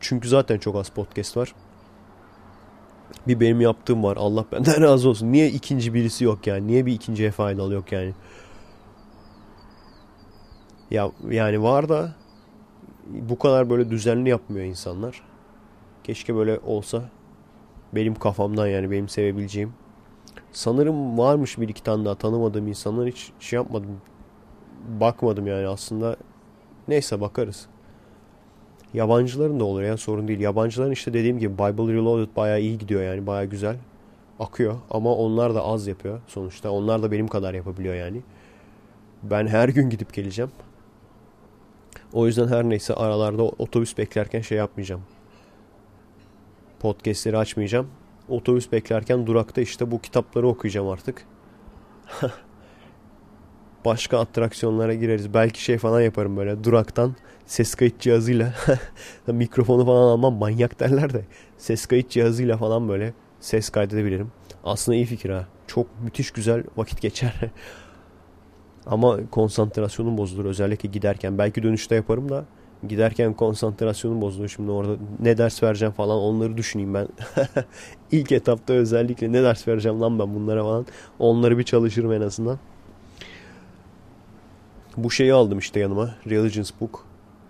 [0.00, 1.54] Çünkü zaten çok az podcast var.
[3.26, 4.16] Bir benim yaptığım var.
[4.16, 5.32] Allah benden razı olsun.
[5.32, 6.66] Niye ikinci birisi yok yani?
[6.66, 8.14] Niye bir ikinciye faydalı yok yani?
[10.90, 12.14] Ya yani var da
[13.08, 15.22] bu kadar böyle düzenli yapmıyor insanlar.
[16.04, 17.02] Keşke böyle olsa
[17.94, 19.72] benim kafamdan yani benim sevebileceğim.
[20.58, 24.00] Sanırım varmış bir iki tane daha tanımadığım insanlar hiç şey yapmadım.
[25.00, 26.16] Bakmadım yani aslında.
[26.88, 27.66] Neyse bakarız.
[28.94, 30.40] Yabancıların da olur ya sorun değil.
[30.40, 33.76] Yabancıların işte dediğim gibi Bible Reloaded bayağı iyi gidiyor yani bayağı güzel.
[34.40, 36.70] Akıyor ama onlar da az yapıyor sonuçta.
[36.70, 38.22] Onlar da benim kadar yapabiliyor yani.
[39.22, 40.50] Ben her gün gidip geleceğim.
[42.12, 45.02] O yüzden her neyse aralarda otobüs beklerken şey yapmayacağım
[46.80, 47.88] podcastleri açmayacağım.
[48.28, 51.24] Otobüs beklerken durakta işte bu kitapları okuyacağım artık.
[53.84, 55.34] Başka atraksiyonlara gireriz.
[55.34, 58.54] Belki şey falan yaparım böyle duraktan ses kayıt cihazıyla
[59.26, 61.24] mikrofonu falan almam manyak derler de
[61.58, 64.32] ses kayıt cihazıyla falan böyle ses kaydedebilirim.
[64.64, 65.46] Aslında iyi fikir ha.
[65.66, 67.34] Çok müthiş güzel vakit geçer.
[68.86, 71.38] Ama konsantrasyonum bozulur özellikle giderken.
[71.38, 72.44] Belki dönüşte yaparım da
[72.88, 77.08] Giderken konsantrasyonum bozuluyor şimdi orada ne ders vereceğim falan onları düşüneyim ben.
[78.12, 80.86] İlk etapta özellikle ne ders vereceğim lan ben bunlara falan.
[81.18, 82.58] Onları bir çalışırım en azından.
[84.96, 86.14] Bu şeyi aldım işte yanıma.
[86.26, 87.04] Religions Book.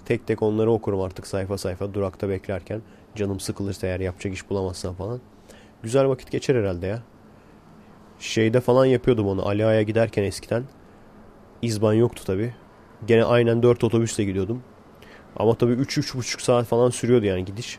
[0.05, 2.83] Tek tek onları okurum artık sayfa sayfa durakta beklerken.
[3.15, 5.21] Canım sıkılırsa eğer yapacak iş bulamazsam falan.
[5.83, 7.03] Güzel vakit geçer herhalde ya.
[8.19, 9.49] Şeyde falan yapıyordum onu.
[9.49, 10.65] Ali Ağa'ya giderken eskiden.
[11.63, 12.55] İzban yoktu tabi.
[13.07, 14.63] Gene aynen 4 otobüsle gidiyordum.
[15.39, 17.79] Ama tabii 3-3,5 saat falan sürüyordu yani gidiş.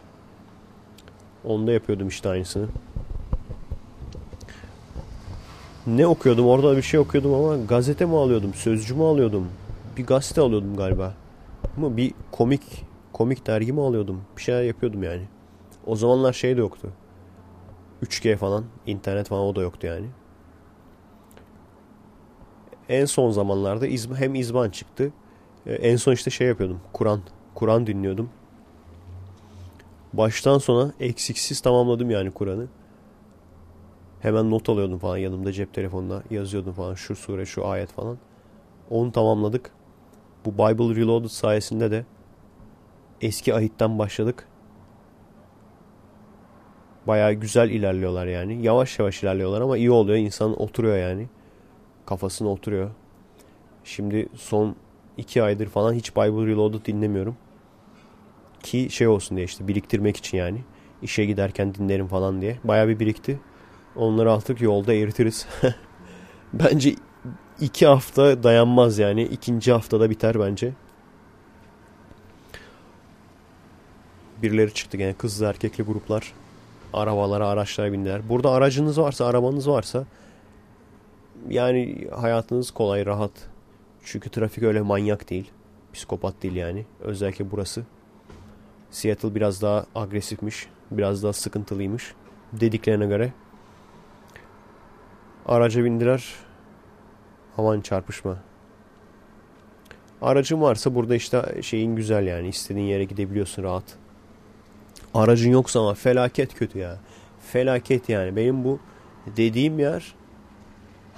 [1.45, 2.67] Onda yapıyordum işte aynısını.
[5.87, 6.47] Ne okuyordum?
[6.47, 8.53] Orada bir şey okuyordum ama gazete mi alıyordum?
[8.53, 9.47] Sözcü mü alıyordum?
[9.97, 11.13] Bir gazete alıyordum galiba.
[11.77, 12.61] Ama bir komik
[13.13, 14.21] komik dergi mi alıyordum?
[14.37, 15.23] Bir şeyler yapıyordum yani.
[15.85, 16.89] O zamanlar şey de yoktu.
[18.03, 20.05] 3G falan, internet falan o da yoktu yani.
[22.89, 25.11] en son zamanlarda hem izban çıktı.
[25.65, 26.79] E, en son işte şey yapıyordum.
[26.93, 27.21] Kur'an.
[27.55, 28.29] Kur'an dinliyordum.
[30.13, 32.67] Baştan sona eksiksiz tamamladım yani Kur'an'ı.
[34.19, 38.17] Hemen not alıyordum falan yanımda cep telefonuna yazıyordum falan şu sure şu ayet falan.
[38.89, 39.71] Onu tamamladık.
[40.45, 42.05] Bu Bible Reloaded sayesinde de
[43.21, 44.47] eski ahitten başladık.
[47.07, 48.65] Baya güzel ilerliyorlar yani.
[48.65, 50.17] Yavaş yavaş ilerliyorlar ama iyi oluyor.
[50.17, 51.27] İnsan oturuyor yani.
[52.05, 52.89] Kafasına oturuyor.
[53.83, 54.75] Şimdi son
[55.19, 57.37] iki aydır falan hiç Bible Reloaded dinlemiyorum.
[58.63, 60.61] Ki şey olsun diye işte biriktirmek için yani.
[61.01, 62.57] İşe giderken dinlerim falan diye.
[62.63, 63.39] Baya bir birikti.
[63.95, 65.47] Onları artık yolda eritiriz.
[66.53, 66.95] bence
[67.59, 69.23] iki hafta dayanmaz yani.
[69.23, 70.73] İkinci haftada biter bence.
[74.41, 76.33] Birileri çıktı gene kızlı erkekli gruplar.
[76.93, 78.29] Arabalara, araçlara bindiler.
[78.29, 80.05] Burada aracınız varsa, arabanız varsa
[81.49, 83.31] yani hayatınız kolay, rahat.
[84.11, 85.51] Çünkü trafik öyle manyak değil.
[85.93, 86.85] Psikopat değil yani.
[86.99, 87.83] Özellikle burası.
[88.91, 90.67] Seattle biraz daha agresifmiş.
[90.91, 92.13] Biraz daha sıkıntılıymış.
[92.53, 93.33] Dediklerine göre.
[95.45, 96.35] Araca bindiler.
[97.57, 98.37] Aman çarpışma.
[100.21, 102.47] Aracın varsa burada işte şeyin güzel yani.
[102.47, 103.97] istediğin yere gidebiliyorsun rahat.
[105.13, 106.97] Aracın yoksa ama felaket kötü ya.
[107.39, 108.35] Felaket yani.
[108.35, 108.79] Benim bu
[109.37, 110.18] dediğim yer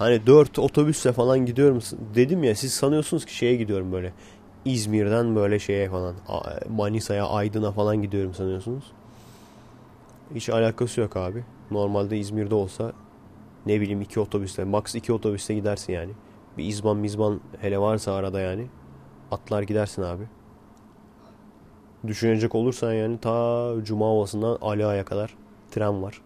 [0.01, 1.79] hani dört otobüsle falan gidiyorum
[2.15, 4.13] dedim ya siz sanıyorsunuz ki şeye gidiyorum böyle
[4.65, 6.15] İzmir'den böyle şeye falan
[6.69, 8.83] Manisa'ya Aydın'a falan gidiyorum sanıyorsunuz.
[10.35, 11.43] Hiç alakası yok abi.
[11.71, 12.93] Normalde İzmir'de olsa
[13.65, 16.11] ne bileyim iki otobüste max iki otobüste gidersin yani.
[16.57, 18.67] Bir izban mizban hele varsa arada yani.
[19.31, 20.23] Atlar gidersin abi.
[22.07, 25.35] Düşünecek olursan yani ta Cuma Ovası'ndan Ali kadar
[25.71, 26.21] tren var.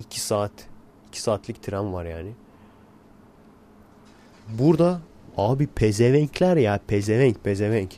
[0.00, 0.52] 2 saat
[1.08, 2.32] 2 saatlik tren var yani.
[4.48, 5.00] Burada
[5.36, 7.90] abi pezevenkler ya pezevenk pezevenk.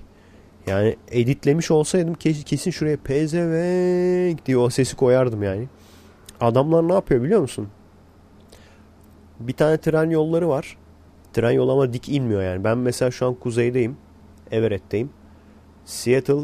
[0.66, 5.68] Yani editlemiş olsaydım kesin şuraya pezevenk diye o sesi koyardım yani.
[6.40, 7.68] Adamlar ne yapıyor biliyor musun?
[9.40, 10.76] Bir tane tren yolları var.
[11.32, 12.64] Tren yolu ama dik inmiyor yani.
[12.64, 13.96] Ben mesela şu an kuzeydeyim.
[14.50, 15.10] Everett'teyim.
[15.84, 16.42] Seattle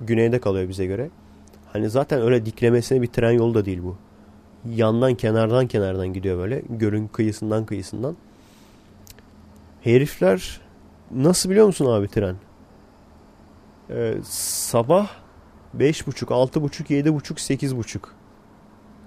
[0.00, 1.10] güneyde kalıyor bize göre.
[1.72, 3.96] Hani zaten öyle diklemesine bir tren yolu da değil bu.
[4.74, 6.62] Yandan kenardan kenardan gidiyor böyle.
[6.70, 8.16] Gölün kıyısından kıyısından.
[9.86, 10.60] Herifler
[11.10, 12.36] nasıl biliyor musun abi tren?
[13.90, 15.10] Ee, sabah
[15.78, 17.98] 5.30, 6.30, 7.30, 8.30.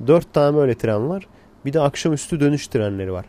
[0.07, 1.27] 4 tane böyle tren var.
[1.65, 3.25] Bir de akşamüstü dönüş trenleri var.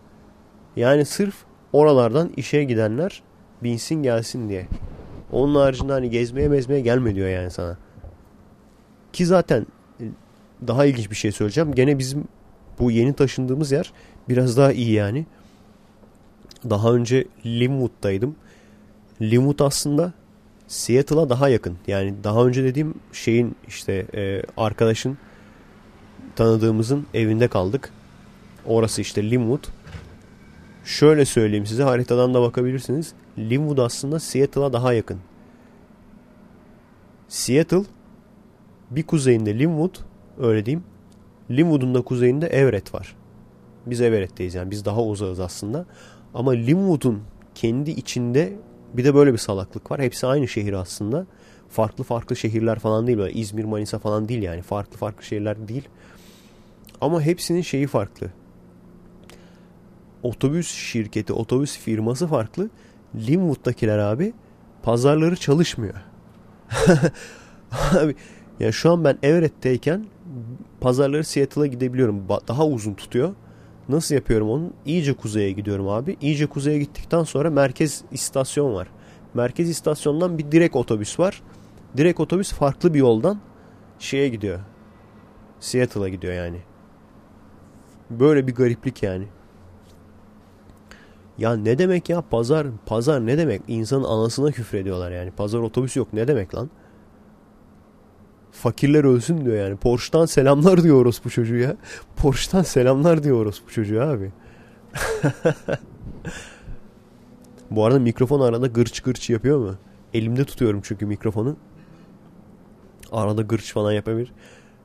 [0.76, 1.34] Yani sırf
[1.72, 3.22] oralardan işe gidenler
[3.62, 4.66] binsin gelsin diye.
[5.32, 7.78] Onun haricinde hani gezmeye mezmeye gelme diyor yani sana.
[9.12, 9.66] Ki zaten
[10.00, 10.04] e,
[10.66, 11.74] daha ilginç bir şey söyleyeceğim.
[11.74, 12.24] Gene bizim
[12.78, 13.92] bu yeni taşındığımız yer
[14.28, 15.26] biraz daha iyi yani.
[16.70, 18.36] Daha önce Linwood'daydım.
[19.22, 20.12] Linwood aslında
[20.68, 21.76] Seattle'a daha yakın.
[21.86, 25.18] Yani daha önce dediğim şeyin işte e, arkadaşın
[26.36, 27.92] tanıdığımızın evinde kaldık.
[28.66, 29.64] Orası işte Linwood.
[30.84, 33.12] Şöyle söyleyeyim size haritadan da bakabilirsiniz.
[33.38, 35.18] Linwood aslında Seattle'a daha yakın.
[37.28, 37.82] Seattle
[38.90, 39.94] bir kuzeyinde Linwood
[40.40, 40.84] öyle diyeyim.
[41.50, 43.16] Linwood'un da kuzeyinde Everett var.
[43.86, 45.86] Biz Everett'teyiz yani biz daha uzağız aslında.
[46.34, 47.22] Ama Linwood'un
[47.54, 48.52] kendi içinde
[48.94, 50.00] bir de böyle bir salaklık var.
[50.00, 51.26] Hepsi aynı şehir aslında.
[51.68, 53.18] Farklı farklı şehirler falan değil.
[53.18, 54.62] Böyle İzmir, Manisa falan değil yani.
[54.62, 55.88] Farklı farklı şehirler değil.
[57.00, 58.30] Ama hepsinin şeyi farklı
[60.22, 62.70] otobüs şirketi, otobüs firması farklı.
[63.14, 64.32] Linwood'dakiler abi
[64.82, 65.94] pazarları çalışmıyor.
[67.92, 68.14] abi
[68.60, 70.06] ya şu an ben Everett'teyken
[70.80, 72.28] pazarları Seattle'a gidebiliyorum.
[72.48, 73.34] Daha uzun tutuyor.
[73.90, 74.70] Nasıl yapıyorum onu?
[74.86, 76.16] İyice kuzeye gidiyorum abi.
[76.20, 78.88] İyice kuzeye gittikten sonra merkez istasyon var.
[79.34, 81.42] Merkez istasyondan bir direkt otobüs var.
[81.96, 83.40] Direkt otobüs farklı bir yoldan
[83.98, 84.60] şeye gidiyor.
[85.60, 86.60] Seattle'a gidiyor yani.
[88.10, 89.26] Böyle bir gariplik yani.
[91.38, 93.62] Ya ne demek ya pazar pazar ne demek?
[93.68, 95.30] İnsanın anasına küfrediyorlar yani.
[95.30, 96.70] Pazar otobüs yok ne demek lan?
[98.52, 99.76] Fakirler ölsün diyor yani.
[99.76, 101.76] Porsche'dan selamlar diyoruz bu çocuğu ya.
[102.16, 104.32] Porsche'dan selamlar diyoruz bu çocuğu abi.
[107.70, 109.74] bu arada mikrofon arada gırç gırç yapıyor mu?
[110.14, 111.56] Elimde tutuyorum çünkü mikrofonu.
[113.12, 114.32] Arada gırç falan yapabilir.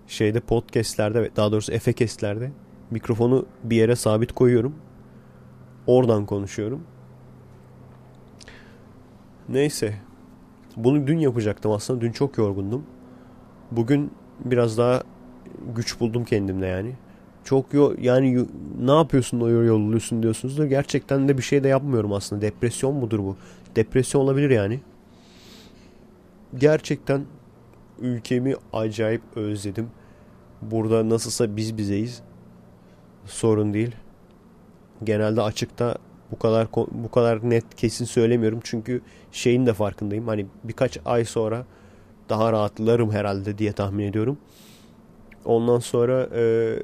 [0.08, 2.52] Şeyde podcastlerde daha doğrusu efekestlerde
[2.92, 4.76] mikrofonu bir yere sabit koyuyorum.
[5.88, 6.84] Oradan konuşuyorum.
[9.50, 9.96] Neyse.
[10.76, 12.02] Bunu dün yapacaktım aslında.
[12.02, 12.86] Dün çok yorgundum.
[13.72, 14.12] Bugün
[14.46, 15.04] biraz daha
[15.76, 16.94] güç buldum kendimde yani.
[17.44, 18.46] çok yo yani
[18.82, 22.42] ne yapıyorsun o yolluyorsun diyorsunuz da gerçekten de bir şey de yapmıyorum aslında.
[22.42, 23.38] Depresyon mudur bu?
[23.76, 24.80] Depresyon olabilir yani.
[26.58, 27.26] Gerçekten
[28.00, 29.90] ülkemi acayip özledim.
[30.62, 32.22] Burada nasılsa biz bizeyiz.
[33.26, 33.96] Sorun değil.
[35.04, 35.98] Genelde açıkta
[36.32, 39.02] bu kadar bu kadar net kesin söylemiyorum çünkü
[39.32, 40.28] şeyin de farkındayım.
[40.28, 41.66] Hani birkaç ay sonra
[42.30, 44.38] daha rahatlarım herhalde diye tahmin ediyorum.
[45.46, 46.76] Ondan sonra e,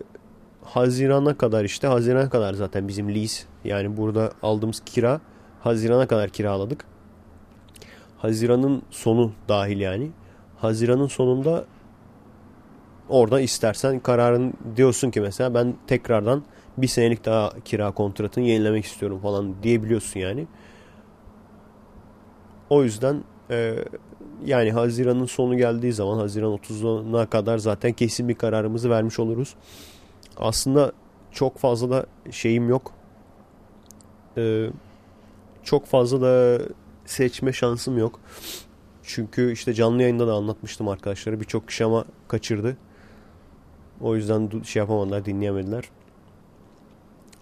[0.64, 5.22] Haziran'a kadar işte Haziran'a kadar zaten bizim lease yani burada aldığımız kira
[5.62, 6.86] Haziran'a kadar kiraladık.
[8.18, 10.12] Haziran'ın sonu dahil yani.
[10.58, 11.66] Haziran'ın sonunda
[13.10, 16.44] orada istersen kararın diyorsun ki mesela ben tekrardan
[16.78, 20.48] bir senelik daha kira kontratını yenilemek istiyorum falan diyebiliyorsun yani.
[22.70, 23.76] O yüzden e,
[24.46, 29.56] yani Haziran'ın sonu geldiği zaman Haziran 30'una kadar zaten kesin bir kararımızı vermiş oluruz.
[30.38, 30.92] Aslında
[31.32, 32.94] çok fazla da şeyim yok.
[34.38, 34.68] Ee,
[35.64, 36.62] çok fazla da
[37.06, 38.20] seçme şansım yok.
[39.04, 41.40] Çünkü işte canlı yayında da anlatmıştım arkadaşlara.
[41.40, 42.78] Birçok kişi ama kaçırdı.
[44.02, 45.84] O yüzden şey yapamadılar, dinleyemediler.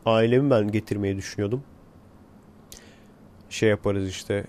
[0.05, 1.63] Ailemi ben getirmeyi düşünüyordum.
[3.49, 4.45] Şey yaparız işte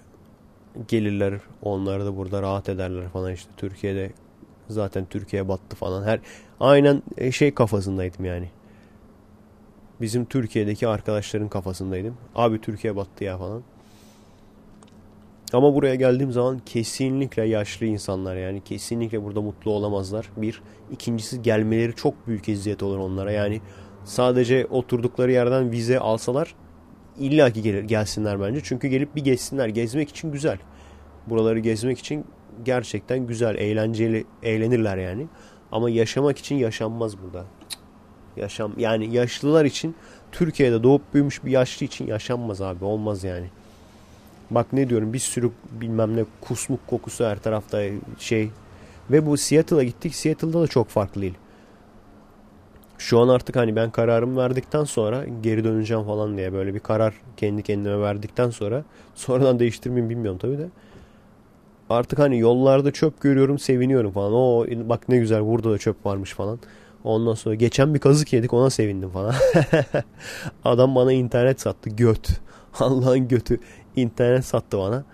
[0.88, 3.32] gelirler onlar da burada rahat ederler falan.
[3.32, 4.12] İşte Türkiye'de
[4.68, 6.04] zaten Türkiye battı falan.
[6.04, 6.20] Her
[6.60, 8.48] aynen e, şey kafasındaydım yani.
[10.00, 12.16] Bizim Türkiye'deki arkadaşların kafasındaydım.
[12.34, 13.62] Abi Türkiye battı ya falan.
[15.52, 20.30] Ama buraya geldiğim zaman kesinlikle yaşlı insanlar yani kesinlikle burada mutlu olamazlar.
[20.36, 23.32] Bir ikincisi gelmeleri çok büyük eziyet olur onlara.
[23.32, 23.60] Yani
[24.04, 26.54] sadece oturdukları yerden vize alsalar
[27.18, 28.60] İlla ki gelir, gelsinler bence.
[28.64, 29.68] Çünkü gelip bir geçsinler.
[29.68, 30.58] Gezmek için güzel.
[31.26, 32.24] Buraları gezmek için
[32.64, 35.26] gerçekten güzel, eğlenceli, eğlenirler yani.
[35.72, 37.44] Ama yaşamak için yaşanmaz burada.
[38.36, 39.94] Yaşam yani yaşlılar için
[40.32, 42.84] Türkiye'de doğup büyümüş bir yaşlı için yaşanmaz abi.
[42.84, 43.46] Olmaz yani.
[44.50, 47.82] Bak ne diyorum bir sürü bilmem ne kusmuk kokusu her tarafta
[48.18, 48.50] şey.
[49.10, 50.14] Ve bu Seattle'a gittik.
[50.14, 51.34] Seattle'da da çok farklı değil.
[53.00, 57.14] Şu an artık hani ben kararımı verdikten sonra geri döneceğim falan diye böyle bir karar
[57.36, 58.84] kendi kendime verdikten sonra
[59.14, 60.68] sonradan değiştirmeyeyim bilmiyorum tabii de.
[61.90, 64.32] Artık hani yollarda çöp görüyorum seviniyorum falan.
[64.32, 66.58] O bak ne güzel burada da çöp varmış falan.
[67.04, 69.34] Ondan sonra geçen bir kazık yedik ona sevindim falan.
[70.64, 72.28] Adam bana internet sattı göt.
[72.80, 73.60] Allah'ın götü
[73.96, 75.04] internet sattı bana.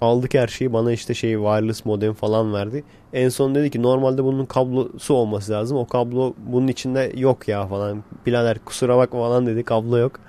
[0.00, 2.84] Aldık her şeyi bana işte şey wireless modem falan verdi.
[3.12, 5.76] En son dedi ki normalde bunun kablosu olması lazım.
[5.76, 8.04] O kablo bunun içinde yok ya falan.
[8.26, 10.20] Birader kusura bakma falan dedi kablo yok.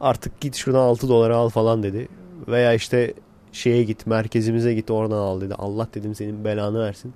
[0.00, 2.08] Artık git şuradan 6 dolara al falan dedi.
[2.48, 3.14] Veya işte
[3.52, 5.54] şeye git merkezimize git oradan al dedi.
[5.54, 7.12] Allah dedim senin belanı versin.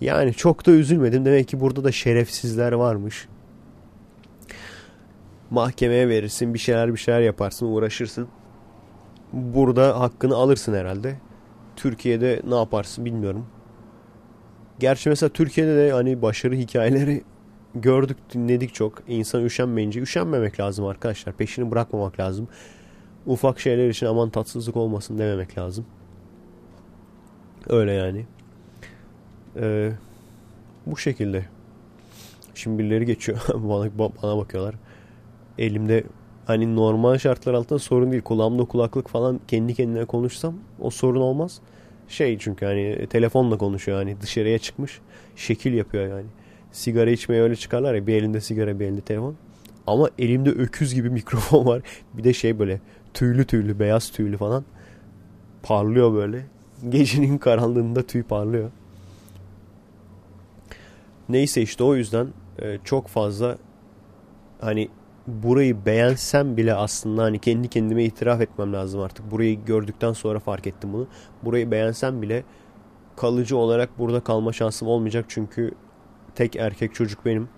[0.00, 1.24] Yani çok da üzülmedim.
[1.24, 3.28] Demek ki burada da şerefsizler varmış.
[5.50, 8.28] Mahkemeye verirsin bir şeyler bir şeyler yaparsın uğraşırsın
[9.32, 11.16] burada hakkını alırsın herhalde.
[11.76, 13.46] Türkiye'de ne yaparsın bilmiyorum.
[14.78, 17.22] Gerçi mesela Türkiye'de de hani başarı hikayeleri
[17.74, 19.02] gördük, dinledik çok.
[19.08, 21.34] İnsan üşenmeyince üşenmemek lazım arkadaşlar.
[21.34, 22.48] Peşini bırakmamak lazım.
[23.26, 25.86] Ufak şeyler için aman tatsızlık olmasın dememek lazım.
[27.68, 28.26] Öyle yani.
[29.56, 29.92] Ee,
[30.86, 31.44] bu şekilde.
[32.54, 33.38] Şimdi birileri geçiyor.
[33.54, 33.90] bana,
[34.22, 34.74] bana bakıyorlar.
[35.58, 36.04] Elimde
[36.48, 38.22] hani normal şartlar altında sorun değil.
[38.22, 41.60] Kulağımda kulaklık falan kendi kendine konuşsam o sorun olmaz.
[42.08, 45.00] Şey çünkü hani telefonla konuşuyor hani dışarıya çıkmış
[45.36, 46.26] şekil yapıyor yani.
[46.72, 49.36] Sigara içmeye öyle çıkarlar ya bir elinde sigara bir elinde telefon.
[49.86, 51.82] Ama elimde öküz gibi mikrofon var.
[52.14, 52.80] Bir de şey böyle
[53.14, 54.64] tüylü tüylü beyaz tüylü falan.
[55.62, 56.46] Parlıyor böyle.
[56.88, 58.70] Gecenin karanlığında tüy parlıyor.
[61.28, 62.26] Neyse işte o yüzden
[62.62, 63.58] e, çok fazla
[64.60, 64.88] hani
[65.28, 69.30] burayı beğensem bile aslında hani kendi kendime itiraf etmem lazım artık.
[69.30, 71.06] Burayı gördükten sonra fark ettim bunu.
[71.42, 72.44] Burayı beğensem bile
[73.16, 75.72] kalıcı olarak burada kalma şansım olmayacak çünkü
[76.34, 77.48] tek erkek çocuk benim.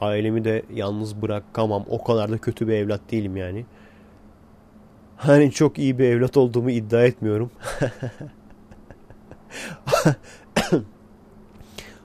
[0.00, 1.84] Ailemi de yalnız bırakamam.
[1.88, 3.66] O kadar da kötü bir evlat değilim yani.
[5.16, 7.50] Hani çok iyi bir evlat olduğumu iddia etmiyorum.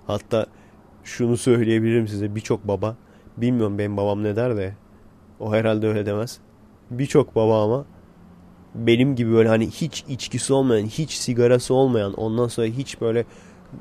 [0.08, 0.46] Hatta
[1.04, 2.96] şunu söyleyebilirim size birçok baba
[3.38, 4.74] bilmiyorum benim babam ne der de
[5.42, 6.38] o herhalde öyle demez.
[6.92, 7.86] Birçok baba ama
[8.76, 13.26] benim gibi böyle hani hiç içkisi olmayan, hiç sigarası olmayan, ondan sonra hiç böyle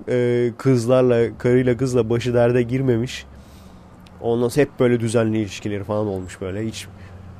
[0.08, 3.26] e, kızlarla, karıyla kızla başı derde girmemiş.
[4.20, 6.66] Ondan sonra hep böyle düzenli ilişkileri falan olmuş böyle.
[6.66, 6.86] Hiç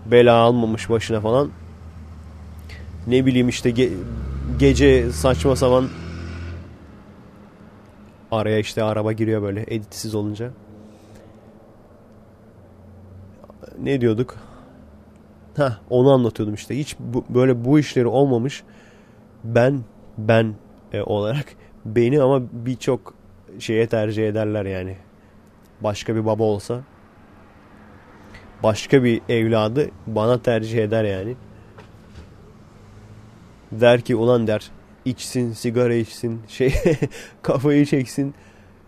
[0.06, 1.50] bela almamış başına falan.
[3.06, 3.90] Ne bileyim işte ge
[4.58, 5.88] gece saçma sapan
[8.30, 10.50] araya işte araba giriyor böyle editsiz olunca.
[13.82, 14.36] Ne diyorduk?
[15.56, 16.78] Ha onu anlatıyordum işte.
[16.78, 18.62] Hiç bu, böyle bu işleri olmamış.
[19.44, 19.80] Ben
[20.18, 20.54] ben
[20.92, 21.46] e, olarak
[21.84, 23.14] beni ama birçok
[23.58, 24.96] şeye tercih ederler yani.
[25.80, 26.80] Başka bir baba olsa
[28.62, 31.36] başka bir evladı bana tercih eder yani.
[33.72, 34.70] Der ki ulan der
[35.04, 36.74] içsin sigara içsin şey
[37.42, 38.34] kafayı çeksin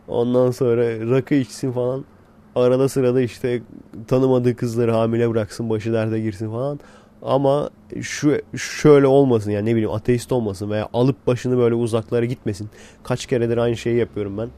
[0.09, 2.05] ondan sonra rakı içsin falan
[2.55, 3.63] arada sırada işte
[4.09, 6.81] tanımadığı kızları hamile bıraksın başı derde girsin falan
[7.23, 12.71] ama şu şöyle olmasın yani ne bileyim ateist olmasın veya alıp başını böyle uzaklara gitmesin.
[13.05, 14.49] Kaç keredir aynı şeyi yapıyorum ben.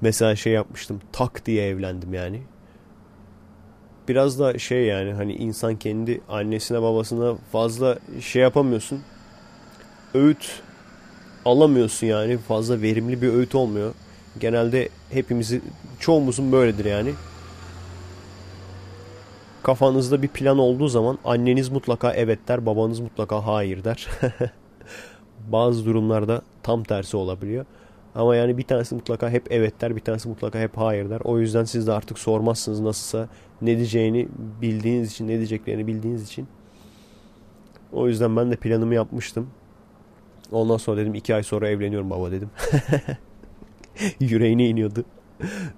[0.00, 1.00] Mesela şey yapmıştım.
[1.12, 2.42] Tak diye evlendim yani.
[4.08, 9.00] Biraz da şey yani hani insan kendi annesine babasına fazla şey yapamıyorsun.
[10.14, 10.62] Öğüt
[11.44, 12.38] alamıyorsun yani.
[12.38, 13.94] Fazla verimli bir öğüt olmuyor.
[14.40, 15.60] Genelde hepimizi
[16.00, 17.10] çoğumuzun böyledir yani
[19.64, 24.08] kafanızda bir plan olduğu zaman anneniz mutlaka evet der, babanız mutlaka hayır der.
[25.52, 27.64] Bazı durumlarda tam tersi olabiliyor.
[28.14, 31.20] Ama yani bir tanesi mutlaka hep evet der, bir tanesi mutlaka hep hayır der.
[31.24, 33.28] O yüzden siz de artık sormazsınız nasılsa
[33.62, 34.28] ne diyeceğini
[34.62, 36.46] bildiğiniz için, ne diyeceklerini bildiğiniz için.
[37.92, 39.50] O yüzden ben de planımı yapmıştım.
[40.52, 42.50] Ondan sonra dedim iki ay sonra evleniyorum baba dedim.
[44.20, 45.04] Yüreğine iniyordu.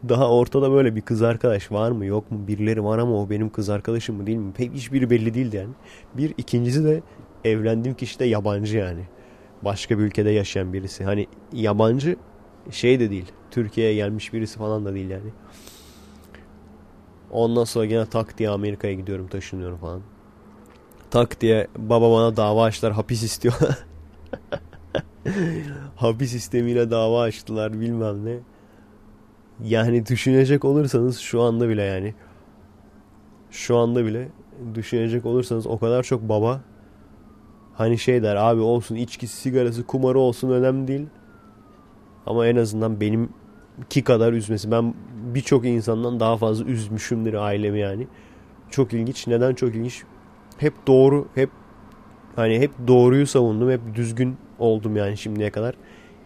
[0.09, 3.51] Daha ortada böyle bir kız arkadaş var mı yok mu birileri var ama o benim
[3.51, 4.53] kız arkadaşım mı değil mi?
[4.53, 5.73] Pek hiçbiri belli değildi yani.
[6.15, 7.03] Bir ikincisi de
[7.45, 9.05] evlendiğim kişi de yabancı yani.
[9.63, 11.05] Başka bir ülkede yaşayan birisi.
[11.05, 12.17] Hani yabancı
[12.71, 13.33] şey de değil.
[13.51, 15.31] Türkiye'ye gelmiş birisi falan da değil yani.
[17.31, 20.03] Ondan sonra gene tak diye Amerika'ya gidiyorum taşınıyorum falan.
[21.11, 23.55] Tak diye baba bana dava açtılar hapis istiyor.
[25.97, 28.39] hapis sistemiyle dava açtılar bilmem ne.
[29.65, 32.15] Yani düşünecek olursanız şu anda bile yani
[33.51, 34.29] şu anda bile
[34.75, 36.61] düşünecek olursanız o kadar çok baba
[37.75, 41.07] hani şey der abi olsun içkisi sigarası kumarı olsun önemli değil.
[42.27, 43.29] Ama en azından benim
[43.91, 44.71] ki kadar üzmesi.
[44.71, 44.95] Ben
[45.35, 48.07] birçok insandan daha fazla üzmüşümdür ailemi yani.
[48.71, 49.27] Çok ilginç.
[49.27, 50.03] Neden çok ilginç?
[50.59, 51.51] Hep doğru, hep
[52.37, 53.71] hani hep doğruyu savundum.
[53.71, 55.75] Hep düzgün oldum yani şimdiye kadar.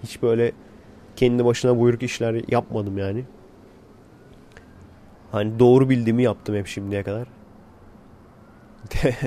[0.02, 0.52] Hiç böyle
[1.16, 3.24] kendi başına buyruk işler yapmadım yani.
[5.32, 7.28] Hani doğru bildiğimi yaptım hep şimdiye kadar.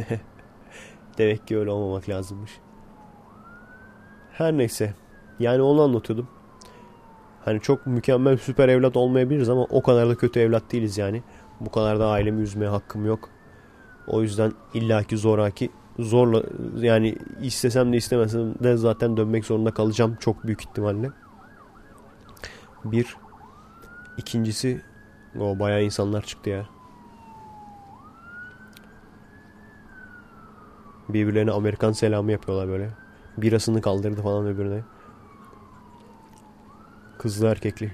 [1.17, 2.51] Demek ki öyle olmamak lazımmış.
[4.31, 4.93] Her neyse.
[5.39, 6.27] Yani onu anlatıyordum.
[7.45, 11.23] Hani çok mükemmel süper evlat olmayabiliriz ama o kadar da kötü evlat değiliz yani.
[11.59, 13.29] Bu kadar da ailemi üzmeye hakkım yok.
[14.07, 16.43] O yüzden illaki zoraki zorla
[16.77, 21.11] yani istesem de istemesem de zaten dönmek zorunda kalacağım çok büyük ihtimalle.
[22.85, 23.17] Bir.
[24.17, 24.81] ikincisi
[25.39, 26.65] o bayağı insanlar çıktı ya.
[31.09, 32.89] Birbirlerine Amerikan selamı yapıyorlar böyle.
[33.37, 34.83] Birasını kaldırdı falan öbürüne.
[37.17, 37.91] Kızlı erkekli.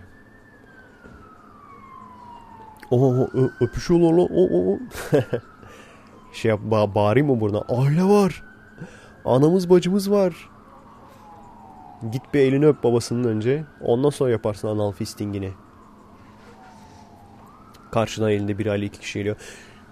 [2.91, 3.29] Oho
[3.61, 4.79] öpüşüyorlar lan.
[6.33, 7.63] Şey yap ba bağırayım mı?
[7.69, 8.43] Aile var.
[9.25, 10.49] Anamız bacımız var.
[12.11, 13.63] Git bir elini öp babasının önce.
[13.81, 15.51] Ondan sonra yaparsın anal fistingini.
[17.91, 19.35] Karşıdan elinde bir aile iki kişi geliyor.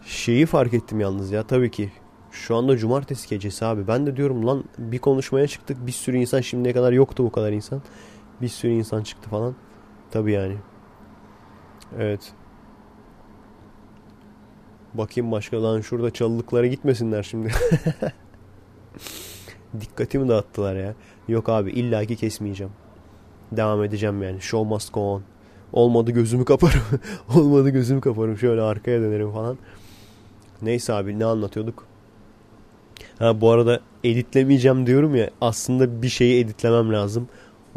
[0.06, 1.91] Şeyi fark ettim yalnız ya tabii ki.
[2.32, 3.88] Şu anda cumartesi gecesi abi.
[3.88, 5.88] Ben de diyorum lan bir konuşmaya çıktık.
[5.88, 7.82] Bir sürü insan şimdiye kadar yoktu bu kadar insan.
[8.41, 9.56] Bir sürü insan çıktı falan.
[10.12, 10.58] Tabii yani.
[12.00, 12.34] Evet.
[14.98, 17.52] Bakayım başka lan şurada çalılıklara gitmesinler şimdi.
[19.82, 20.94] Dikkatimi dağıttılar ya.
[21.28, 22.74] Yok abi illaki kesmeyeceğim.
[23.52, 24.42] Devam edeceğim yani.
[24.42, 25.24] Show must go on.
[25.74, 26.82] Olmadı gözümü kaparım.
[27.36, 28.38] Olmadı gözümü kaparım.
[28.38, 29.58] Şöyle arkaya dönerim falan.
[30.62, 31.84] Neyse abi ne anlatıyorduk?
[33.20, 35.30] Ha bu arada editlemeyeceğim diyorum ya.
[35.42, 37.28] Aslında bir şeyi editlemem lazım.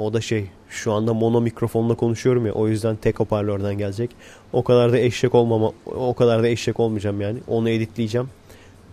[0.00, 4.10] O da şey şu anda mono mikrofonla konuşuyorum ya o yüzden tek hoparlörden gelecek.
[4.52, 7.38] O kadar da eşek olmama o kadar da eşek olmayacağım yani.
[7.48, 8.28] Onu editleyeceğim.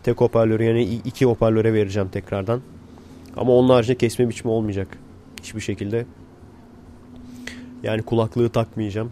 [0.04, 2.62] Tek hoparlörü yani iki hoparlöre vereceğim tekrardan.
[3.38, 4.98] Ama onun haricinde kesme biçimi olmayacak.
[5.42, 6.06] Hiçbir şekilde.
[7.84, 9.12] Yani kulaklığı takmayacağım.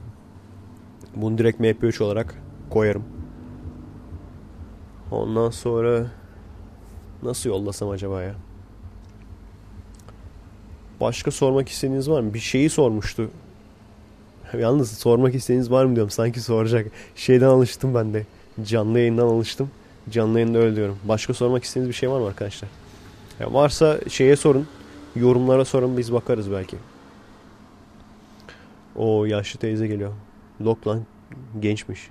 [1.16, 3.04] Bunu direkt MP3 olarak koyarım.
[5.12, 6.12] Ondan sonra
[7.24, 8.36] nasıl yollasam acaba ya?
[11.02, 12.34] Başka sormak istediğiniz var mı?
[12.34, 13.30] Bir şeyi sormuştu.
[14.60, 16.10] Yalnız sormak istediğiniz var mı diyorum.
[16.10, 16.92] Sanki soracak.
[17.16, 18.26] Şeyden alıştım ben de.
[18.64, 19.72] Canlı yayından alıştım.
[20.10, 20.98] Canlı yayında öyle diyorum.
[21.04, 22.70] Başka sormak istediğiniz bir şey var mı arkadaşlar?
[23.40, 24.68] Ya varsa şeye sorun.
[25.16, 26.78] Yorumlara sorun biz bakarız belki.
[28.96, 30.12] O yaşlı teyze geliyor.
[30.62, 31.06] Lok lan
[31.60, 32.10] gençmiş.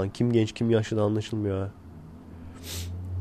[0.00, 1.70] Lan kim genç kim yaşlı da anlaşılmıyor ha.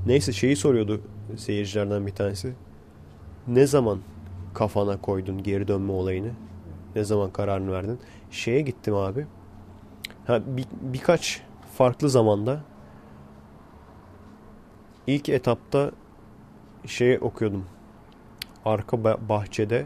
[0.05, 1.01] Neyse şeyi soruyordu
[1.37, 2.53] seyircilerden bir tanesi.
[3.47, 3.99] Ne zaman
[4.55, 6.31] kafana koydun geri dönme olayını?
[6.95, 7.99] Ne zaman kararını verdin?
[8.31, 9.27] Şeye gittim abi.
[10.27, 11.41] Ha, bir, birkaç
[11.77, 12.61] farklı zamanda
[15.07, 15.91] ilk etapta
[16.85, 17.65] şey okuyordum.
[18.65, 19.85] Arka bahçede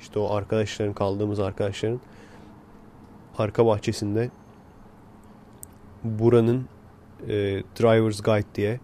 [0.00, 2.00] işte o arkadaşların kaldığımız arkadaşların
[3.38, 4.30] arka bahçesinde
[6.04, 6.68] buranın
[7.22, 7.28] e,
[7.80, 8.80] Driver's Guide diye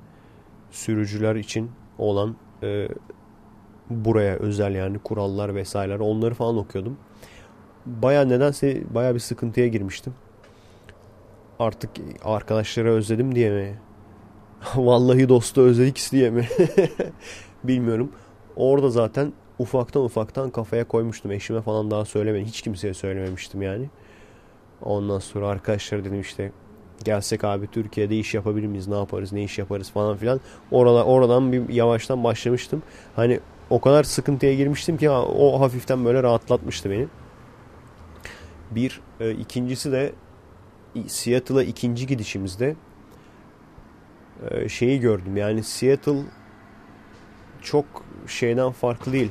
[0.71, 2.89] sürücüler için olan e,
[3.91, 6.97] buraya özel yani kurallar vesaireler onları falan okuyordum.
[7.87, 10.15] Baya nedense baya bir sıkıntıya girmiştim.
[11.59, 11.91] Artık
[12.25, 13.79] arkadaşları özledim diye mi?
[14.77, 16.49] Vallahi dostu özledik diye mi?
[17.65, 18.13] Bilmiyorum.
[18.57, 21.31] Orada zaten ufaktan ufaktan kafaya koymuştum.
[21.31, 22.47] Eşime falan daha söylemedim.
[22.47, 23.91] Hiç kimseye söylememiştim yani.
[24.83, 26.53] Ondan sonra arkadaşlar dedim işte
[27.05, 28.89] gelsek abi Türkiye'de iş yapabilir miyiz?
[28.89, 29.33] Ne yaparız?
[29.33, 30.41] Ne iş yaparız falan filan.
[30.71, 32.83] Orada, oradan bir yavaştan başlamıştım.
[33.17, 37.07] Hani o kadar sıkıntıya girmiştim ki o hafiften böyle rahatlatmıştı beni.
[38.71, 39.01] Bir.
[39.21, 40.13] E, ikincisi de
[41.07, 42.77] Seattle'a ikinci gidişimizde
[44.51, 45.37] e, şeyi gördüm.
[45.37, 46.23] Yani Seattle
[47.63, 47.85] çok
[48.27, 49.31] şeyden farklı değil.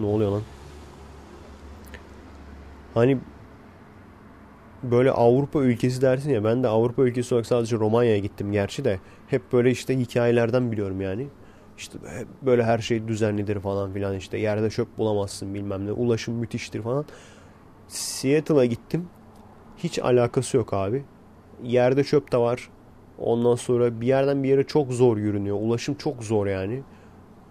[0.00, 0.42] Ne oluyor lan?
[2.94, 3.18] Hani
[4.82, 9.00] böyle Avrupa ülkesi dersin ya ben de Avrupa ülkesi olarak sadece Romanya'ya gittim gerçi de
[9.26, 11.26] hep böyle işte hikayelerden biliyorum yani.
[11.78, 11.98] İşte
[12.42, 17.04] böyle her şey düzenlidir falan filan işte yerde çöp bulamazsın bilmem ne ulaşım müthiştir falan.
[17.88, 19.08] Seattle'a gittim
[19.76, 21.04] hiç alakası yok abi.
[21.62, 22.70] Yerde çöp de var.
[23.18, 25.56] Ondan sonra bir yerden bir yere çok zor yürünüyor.
[25.60, 26.82] Ulaşım çok zor yani.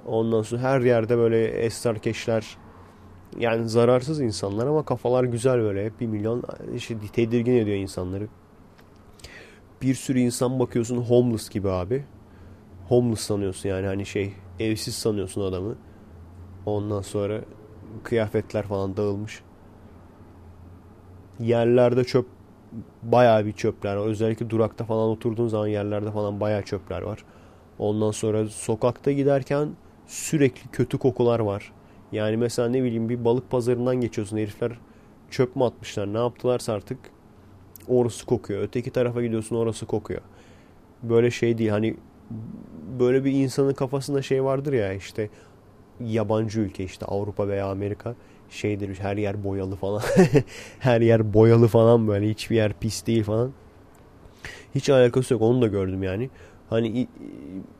[0.06, 2.58] Ondan sonra her yerde böyle estarkeşler
[3.40, 5.92] yani zararsız insanlar ama kafalar güzel böyle.
[6.00, 6.44] Bir milyon
[6.76, 8.28] işte tedirgin ediyor insanları.
[9.82, 12.06] Bir sürü insan bakıyorsun homeless gibi abi.
[12.90, 15.76] Homeless sanıyorsun yani hani şey evsiz sanıyorsun adamı.
[16.66, 17.42] Ondan sonra
[18.04, 19.42] kıyafetler falan dağılmış.
[21.40, 22.26] Yerlerde çöp
[23.04, 23.98] bayağı bir çöpler.
[23.98, 27.24] Özellikle durakta falan oturduğun zaman yerlerde falan bayağı çöpler var.
[27.80, 29.70] Ondan sonra sokakta giderken
[30.08, 31.74] sürekli kötü kokular var.
[32.12, 34.72] Yani mesela ne bileyim bir balık pazarından geçiyorsun herifler
[35.32, 37.00] çöp mü atmışlar ne yaptılarsa artık
[37.88, 38.62] orası kokuyor.
[38.62, 40.22] Öteki tarafa gidiyorsun orası kokuyor.
[41.04, 41.98] Böyle şey değil hani
[43.00, 45.30] böyle bir insanın kafasında şey vardır ya işte
[46.00, 48.16] yabancı ülke işte Avrupa veya Amerika
[48.50, 50.02] şeydir her yer boyalı falan.
[50.80, 53.52] her yer boyalı falan böyle hiçbir yer pis değil falan.
[54.76, 56.30] Hiç alakası yok onu da gördüm yani.
[56.70, 57.08] Hani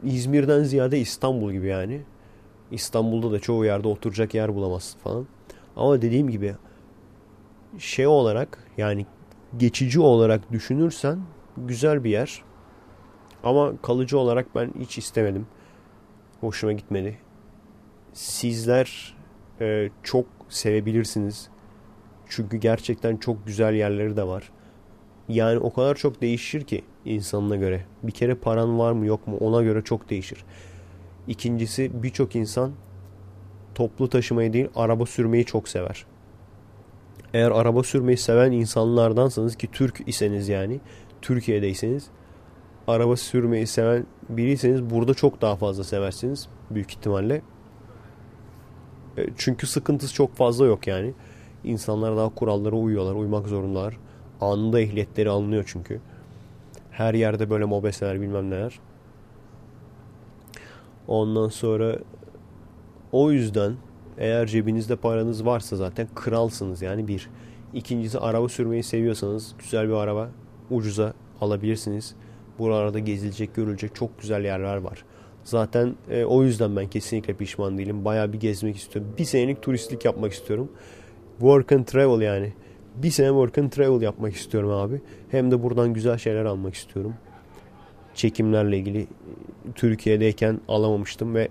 [0.04, 2.02] İzmir'den ziyade İstanbul gibi yani.
[2.72, 5.28] İstanbul'da da çoğu yerde oturacak yer bulamazsın falan.
[5.76, 6.56] Ama dediğim gibi
[7.78, 9.06] şey olarak yani
[9.58, 11.20] geçici olarak düşünürsen
[11.58, 12.44] güzel bir yer.
[13.44, 15.48] Ama kalıcı olarak ben hiç istemedim.
[16.42, 17.18] Hoşuma gitmedi.
[18.14, 19.16] Sizler
[19.62, 21.50] e, çok sevebilirsiniz.
[22.30, 24.52] Çünkü gerçekten çok güzel yerleri de var.
[25.30, 27.86] Yani o kadar çok değişir ki insanına göre.
[28.04, 30.46] Bir kere paran var mı yok mu ona göre çok değişir.
[31.28, 32.72] İkincisi birçok insan
[33.76, 36.06] toplu taşımayı değil araba sürmeyi çok sever.
[37.34, 40.80] Eğer araba sürmeyi seven insanlardansanız ki Türk iseniz yani
[41.22, 42.10] Türkiye'deyseniz
[42.88, 47.42] araba sürmeyi seven biriyseniz burada çok daha fazla seversiniz büyük ihtimalle.
[49.18, 51.14] E, çünkü sıkıntısı çok fazla yok yani.
[51.64, 53.98] İnsanlar daha kurallara uyuyorlar, uymak zorundalar.
[54.42, 56.02] Anında ehliyetleri alınıyor çünkü.
[56.92, 58.80] Her yerde böyle mobeseler bilmem neler.
[61.08, 61.98] Ondan sonra
[63.12, 63.74] o yüzden
[64.18, 67.30] eğer cebinizde paranız varsa zaten kralsınız yani bir.
[67.74, 70.30] İkincisi araba sürmeyi seviyorsanız güzel bir araba
[70.70, 72.16] ucuza alabilirsiniz.
[72.60, 75.04] Buralarda gezilecek, görülecek çok güzel yerler var.
[75.44, 78.06] Zaten e, o yüzden ben kesinlikle pişman değilim.
[78.06, 79.14] Baya bir gezmek istiyorum.
[79.18, 80.72] Bir senelik turistlik yapmak istiyorum.
[81.40, 82.54] Work and travel yani.
[82.96, 85.02] Bir sene work and travel yapmak istiyorum abi.
[85.32, 87.14] Hem de buradan güzel şeyler almak istiyorum.
[88.16, 89.08] Çekimlerle ilgili
[89.76, 91.48] Türkiye'deyken alamamıştım ve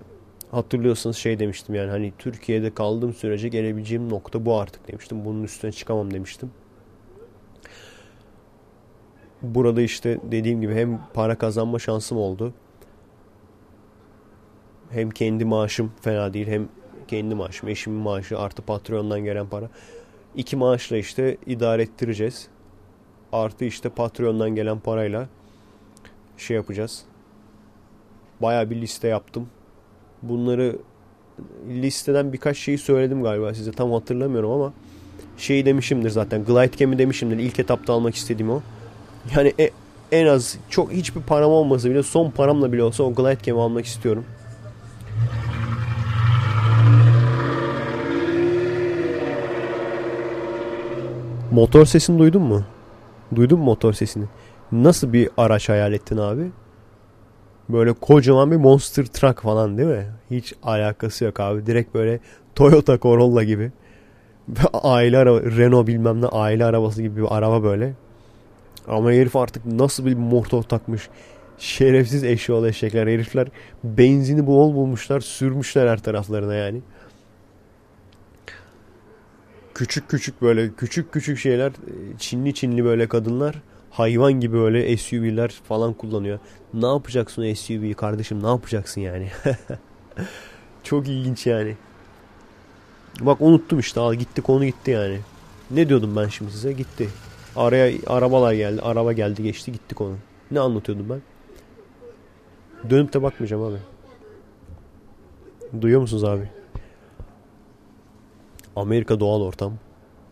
[0.51, 5.25] hatırlıyorsanız şey demiştim yani hani Türkiye'de kaldığım sürece gelebileceğim nokta bu artık demiştim.
[5.25, 6.51] Bunun üstüne çıkamam demiştim.
[9.41, 12.53] Burada işte dediğim gibi hem para kazanma şansım oldu.
[14.89, 16.69] Hem kendi maaşım fena değil hem
[17.07, 19.69] kendi maaşım, eşimin maaşı artı Patreon'dan gelen para.
[20.35, 22.47] İki maaşla işte idare ettireceğiz.
[23.31, 25.27] Artı işte Patreon'dan gelen parayla
[26.37, 27.03] şey yapacağız.
[28.41, 29.49] Baya bir liste yaptım.
[30.21, 30.79] Bunları
[31.69, 34.73] listeden birkaç şeyi söyledim galiba size tam hatırlamıyorum ama
[35.37, 36.45] şey demişimdir zaten.
[36.45, 37.37] Glide Cam'i demişimdir.
[37.37, 38.61] İlk etapta almak istediğim o.
[39.35, 39.69] Yani e,
[40.11, 43.85] en az çok hiçbir param olmasa bile son paramla bile olsa o glide cam'i almak
[43.85, 44.25] istiyorum.
[51.51, 52.63] Motor sesini duydun mu?
[53.35, 54.25] Duydun mu motor sesini?
[54.71, 56.51] Nasıl bir araç hayal ettin abi?
[57.69, 60.05] Böyle kocaman bir monster truck falan değil mi?
[60.31, 61.65] Hiç alakası yok abi.
[61.65, 62.19] Direkt böyle
[62.55, 63.71] Toyota Corolla gibi.
[64.73, 67.93] aile araba, Renault bilmem ne aile arabası gibi bir araba böyle.
[68.87, 71.09] Ama herif artık nasıl bir motor takmış.
[71.57, 73.07] Şerefsiz eşyalı eşekler.
[73.07, 73.47] Herifler
[73.83, 75.19] benzini bol bulmuşlar.
[75.19, 76.81] Sürmüşler her taraflarına yani.
[79.73, 81.71] Küçük küçük böyle küçük küçük şeyler.
[82.19, 83.55] Çinli Çinli böyle kadınlar.
[83.91, 86.39] Hayvan gibi böyle SUV'ler falan kullanıyor.
[86.73, 89.29] Ne yapacaksın SUV'yi kardeşim ne yapacaksın yani.
[90.83, 91.75] Çok ilginç yani.
[93.19, 95.19] Bak unuttum işte al gitti konu gitti yani.
[95.71, 97.09] Ne diyordum ben şimdi size gitti.
[97.57, 98.81] Araya arabalar geldi.
[98.81, 100.15] Araba geldi geçti gitti konu.
[100.51, 101.21] Ne anlatıyordum ben?
[102.89, 103.77] Dönüp de bakmayacağım abi.
[105.81, 106.49] Duyuyor musunuz abi?
[108.75, 109.73] Amerika doğal ortam.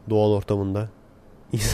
[0.09, 0.89] Doğal ortamında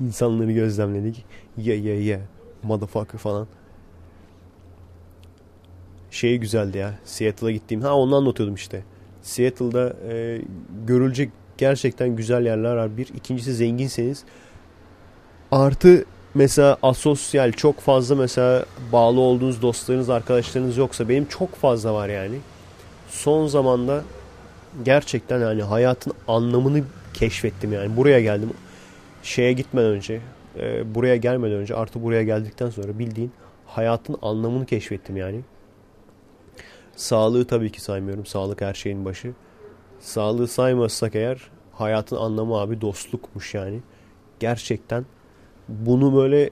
[0.00, 1.24] insanları gözlemledik.
[1.56, 2.20] Ye ye ye.
[2.62, 3.46] Motherfucker falan.
[6.10, 6.94] Şey güzeldi ya.
[7.04, 7.82] Seattle'a gittiğim.
[7.82, 8.84] Ha onu anlatıyordum işte.
[9.22, 10.40] Seattle'da e,
[10.86, 12.96] görülecek gerçekten güzel yerler var.
[12.96, 13.08] Bir.
[13.08, 14.24] ikincisi zenginseniz
[15.52, 22.08] Artı mesela asosyal çok fazla mesela bağlı olduğunuz dostlarınız, arkadaşlarınız yoksa benim çok fazla var
[22.08, 22.38] yani.
[23.08, 24.04] Son zamanda
[24.84, 26.82] gerçekten yani hayatın anlamını
[27.14, 27.96] keşfettim yani.
[27.96, 28.50] Buraya geldim.
[29.22, 30.20] Şeye gitmeden önce,
[30.58, 33.32] e, buraya gelmeden önce artı buraya geldikten sonra bildiğin
[33.66, 35.40] hayatın anlamını keşfettim yani.
[36.96, 38.26] Sağlığı tabii ki saymıyorum.
[38.26, 39.32] Sağlık her şeyin başı.
[40.00, 43.80] Sağlığı saymazsak eğer hayatın anlamı abi dostlukmuş yani.
[44.40, 45.04] Gerçekten
[45.68, 46.50] bunu böyle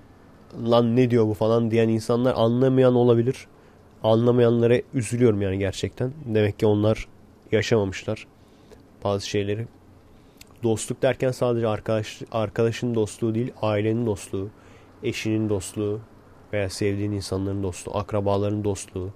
[0.69, 3.47] lan ne diyor bu falan diyen insanlar anlamayan olabilir.
[4.03, 6.13] Anlamayanlara üzülüyorum yani gerçekten.
[6.25, 7.09] Demek ki onlar
[7.53, 8.27] yaşamamışlar
[9.05, 9.67] bazı şeyleri.
[10.63, 14.49] Dostluk derken sadece arkadaş arkadaşın dostluğu değil, ailenin dostluğu,
[15.03, 16.01] eşinin dostluğu
[16.53, 19.11] veya sevdiğin insanların dostluğu, akrabaların dostluğu,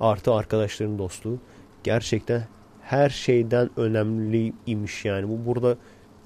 [0.00, 1.38] artı arkadaşların dostluğu
[1.84, 2.44] gerçekten
[2.82, 5.28] her şeyden önemliymiş yani.
[5.28, 5.76] Bu burada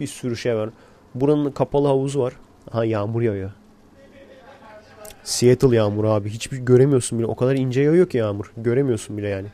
[0.01, 0.71] bir sürü şey var.
[1.15, 2.33] Buranın kapalı havuzu var.
[2.73, 3.51] Ha yağmur yağıyor.
[5.25, 6.31] Seattle yağmur abi.
[6.31, 7.27] Hiçbir göremiyorsun bile.
[7.27, 8.53] O kadar ince yağıyor ki yağmur.
[8.57, 9.49] Göremiyorsun bile yani.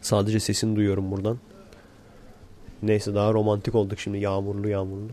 [0.00, 1.38] Sadece sesini duyuyorum buradan.
[2.82, 4.18] Neyse daha romantik olduk şimdi.
[4.18, 5.08] Yağmurlu yağmurlu.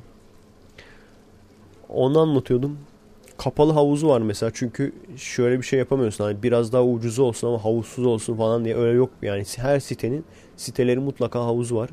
[1.89, 2.77] Onu anlatıyordum.
[3.37, 4.51] Kapalı havuzu var mesela.
[4.55, 6.23] Çünkü şöyle bir şey yapamıyorsun.
[6.23, 9.09] Hani biraz daha ucuzu olsun ama havuzsuz olsun falan diye öyle yok.
[9.21, 10.25] Yani her sitenin
[10.57, 11.89] sitelerin mutlaka havuzu var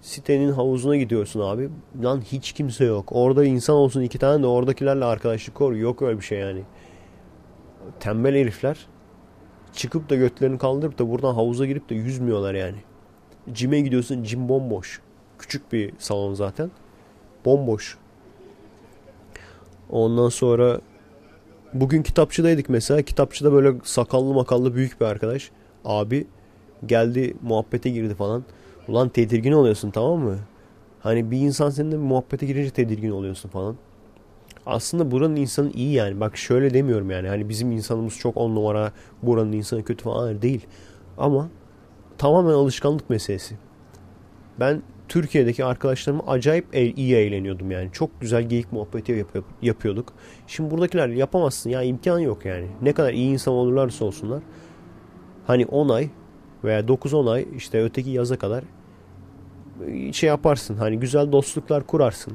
[0.00, 1.68] sitenin havuzuna gidiyorsun abi.
[2.02, 3.08] Lan hiç kimse yok.
[3.12, 5.72] Orada insan olsun iki tane de oradakilerle arkadaşlık kur.
[5.74, 6.62] Yok öyle bir şey yani.
[8.00, 8.86] Tembel herifler
[9.72, 12.76] çıkıp da götlerini kaldırıp da buradan havuza girip de yüzmüyorlar yani.
[13.52, 15.00] Cime gidiyorsun cim bomboş.
[15.38, 16.70] Küçük bir salon zaten.
[17.44, 17.98] Bomboş.
[19.90, 20.80] Ondan sonra
[21.74, 23.02] bugün kitapçıdaydık mesela.
[23.02, 25.50] Kitapçıda böyle sakallı makallı büyük bir arkadaş.
[25.84, 26.26] Abi
[26.86, 28.44] geldi muhabbete girdi falan.
[28.88, 30.38] Ulan tedirgin oluyorsun tamam mı?
[31.00, 33.76] Hani bir insan seninle muhabbete girince tedirgin oluyorsun falan.
[34.66, 36.20] Aslında buranın insanı iyi yani.
[36.20, 37.28] Bak şöyle demiyorum yani.
[37.28, 40.66] Hani bizim insanımız çok on numara, buranın insanı kötü falan değil.
[41.18, 41.48] Ama
[42.18, 43.56] tamamen alışkanlık meselesi.
[44.60, 47.88] Ben Türkiye'deki arkadaşlarımla acayip iyi eğleniyordum yani.
[47.92, 49.26] Çok güzel geyik muhabbeti
[49.62, 50.12] yapıyorduk.
[50.46, 52.66] Şimdi buradakiler yapamazsın ya imkan yok yani.
[52.82, 54.42] Ne kadar iyi insan olurlarsa olsunlar.
[55.46, 56.08] Hani 10 ay
[56.64, 58.64] veya 9-10 ay işte öteki yaza kadar
[60.12, 62.32] şey yaparsın hani güzel dostluklar kurarsın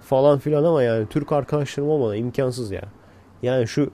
[0.00, 2.82] falan filan ama yani Türk arkadaşlarım olmadan imkansız ya.
[3.42, 3.90] Yani şu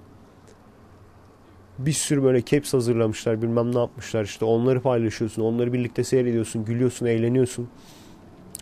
[1.79, 7.07] bir sürü böyle caps hazırlamışlar bilmem ne yapmışlar işte onları paylaşıyorsun onları birlikte seyrediyorsun gülüyorsun
[7.07, 7.69] eğleniyorsun.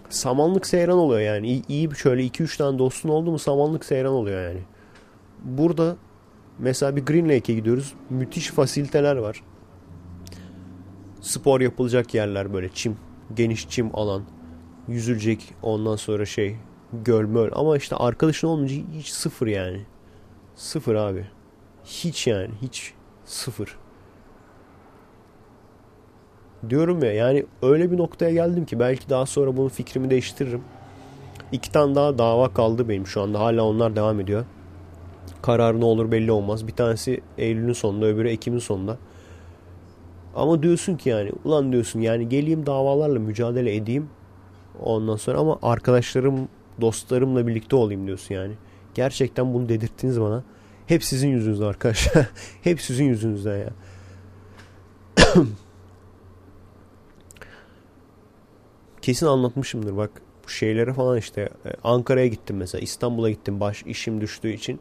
[0.09, 4.43] Samanlık seyran oluyor yani iyi, iyi şöyle 2-3 tane dostun oldu mu samanlık seyran oluyor
[4.43, 4.61] yani.
[5.45, 5.97] Burada
[6.59, 9.43] mesela bir Green Lake'e gidiyoruz müthiş fasiliteler var.
[11.20, 12.97] Spor yapılacak yerler böyle çim
[13.37, 14.22] geniş çim alan,
[14.89, 16.57] yüzülecek ondan sonra şey
[16.93, 17.51] göl möl.
[17.53, 19.81] Ama işte arkadaşın olmayınca hiç sıfır yani.
[20.55, 21.26] Sıfır abi.
[21.85, 23.76] Hiç yani hiç sıfır.
[26.70, 30.62] Diyorum ya yani öyle bir noktaya geldim ki belki daha sonra bunun fikrimi değiştiririm.
[31.53, 33.41] İki tane daha dava kaldı benim şu anda.
[33.41, 34.45] Hala onlar devam ediyor.
[35.43, 36.66] Karar ne olur belli olmaz.
[36.66, 38.99] Bir tanesi Eylül'ün sonunda öbürü Ekim'in sonunda.
[40.35, 44.09] Ama diyorsun ki yani ulan diyorsun yani geleyim davalarla mücadele edeyim.
[44.81, 46.49] Ondan sonra ama arkadaşlarım,
[46.81, 48.55] dostlarımla birlikte olayım diyorsun yani.
[48.95, 50.45] Gerçekten bunu dedirttiniz bana.
[50.87, 52.26] Hep sizin yüzünüzden arkadaşlar.
[52.62, 53.70] Hep sizin yüzünüzden ya.
[59.03, 60.11] Kesin anlatmışımdır bak
[60.45, 64.81] bu şeylere falan işte e, Ankara'ya gittim mesela İstanbul'a gittim baş işim düştüğü için.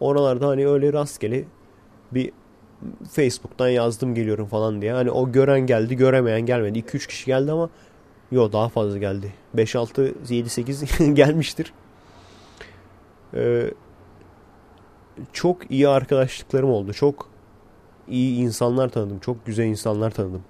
[0.00, 1.44] Oralarda hani öyle rastgele
[2.12, 2.32] bir
[3.10, 4.92] Facebook'tan yazdım geliyorum falan diye.
[4.92, 6.78] Hani o gören geldi göremeyen gelmedi.
[6.78, 7.70] 2-3 kişi geldi ama
[8.30, 9.32] yo daha fazla geldi.
[9.56, 11.72] 5-6 7-8 gelmiştir.
[13.34, 13.70] Ee,
[15.32, 16.92] çok iyi arkadaşlıklarım oldu.
[16.92, 17.28] Çok
[18.08, 19.18] iyi insanlar tanıdım.
[19.18, 20.42] Çok güzel insanlar tanıdım.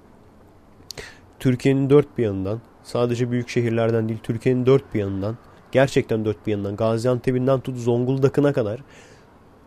[1.38, 5.36] Türkiye'nin dört bir yanından sadece büyük şehirlerden değil Türkiye'nin dört bir yanından
[5.72, 8.80] gerçekten dört bir yanından Gaziantep'inden tut Zonguldak'ına kadar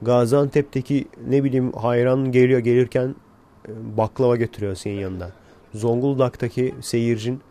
[0.01, 3.15] Gaziantep'teki ne bileyim hayran geliyor gelirken
[3.67, 5.31] e, baklava getiriyor senin yanında.
[5.73, 7.41] Zonguldak'taki seyircin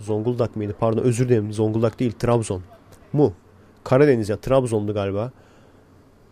[0.00, 0.74] Zonguldak mıydı?
[0.80, 1.52] Pardon özür dilerim.
[1.52, 2.62] Zonguldak değil Trabzon.
[3.12, 3.32] Mu?
[3.84, 5.30] Karadeniz ya Trabzon'du galiba.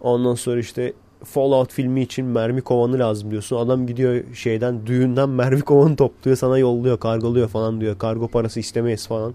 [0.00, 0.92] Ondan sonra işte
[1.24, 3.56] Fallout filmi için mermi kovanı lazım diyorsun.
[3.56, 7.98] Adam gidiyor şeyden düğünden mermi kovanı topluyor sana yolluyor kargoluyor falan diyor.
[7.98, 9.34] Kargo parası istemeyiz falan.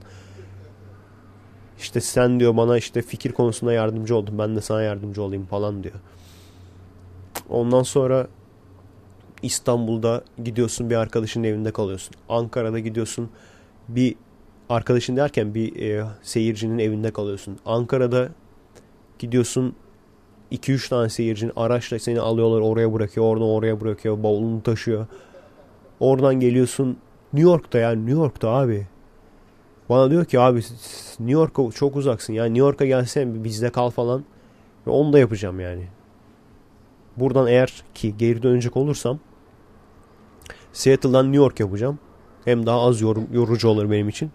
[1.83, 5.83] İşte sen diyor bana işte fikir konusunda yardımcı oldun ben de sana yardımcı olayım falan
[5.83, 5.95] diyor.
[7.49, 8.27] Ondan sonra
[9.41, 12.15] İstanbul'da gidiyorsun bir arkadaşın evinde kalıyorsun.
[12.29, 13.29] Ankara'da gidiyorsun
[13.87, 14.15] bir
[14.69, 17.59] arkadaşın derken bir e, seyircinin evinde kalıyorsun.
[17.65, 18.29] Ankara'da
[19.19, 19.75] gidiyorsun
[20.51, 25.07] 2-3 tane seyircinin araçla seni alıyorlar oraya bırakıyor oradan oraya bırakıyor bavulunu taşıyor.
[25.99, 26.97] Oradan geliyorsun
[27.33, 28.87] New York'ta yani New York'ta abi.
[29.89, 30.59] Bana diyor ki abi
[31.19, 34.23] New York'a çok uzaksın yani New York'a gelsen bizde kal falan.
[34.87, 35.87] Ve onu da yapacağım yani.
[37.17, 39.19] Buradan eğer ki geri dönecek olursam
[40.73, 41.99] Seattle'dan New York yapacağım.
[42.45, 44.31] Hem daha az yorum, yorucu olur benim için.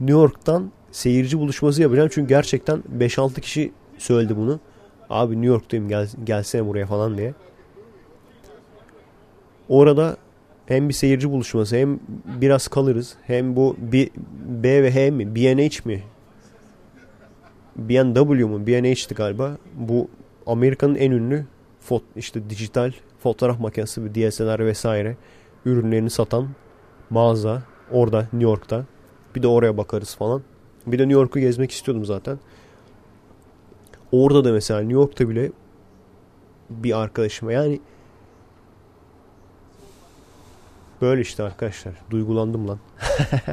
[0.00, 2.08] New York'tan seyirci buluşması yapacağım.
[2.12, 4.60] Çünkü gerçekten 5-6 kişi söyledi bunu.
[5.10, 7.34] Abi New York'tayım gel, gelsene buraya falan diye.
[9.68, 10.16] Orada
[10.72, 12.00] hem bir seyirci buluşması hem
[12.40, 13.14] biraz kalırız.
[13.26, 14.08] Hem bu B,
[14.62, 15.34] B ve H mi?
[15.34, 16.02] B&H mi?
[17.76, 18.66] B&W mu?
[18.66, 19.56] B&H'ti galiba.
[19.74, 20.08] Bu
[20.46, 21.46] Amerika'nın en ünlü
[21.80, 22.92] fot, işte dijital
[23.22, 25.16] fotoğraf makinesi DSLR vesaire
[25.64, 26.48] ürünlerini satan
[27.10, 28.84] mağaza orada New York'ta.
[29.34, 30.42] Bir de oraya bakarız falan.
[30.86, 32.38] Bir de New York'u gezmek istiyordum zaten.
[34.12, 35.52] Orada da mesela New York'ta bile
[36.70, 37.80] bir arkadaşıma yani
[41.02, 41.94] böyle işte arkadaşlar.
[42.10, 42.78] Duygulandım lan.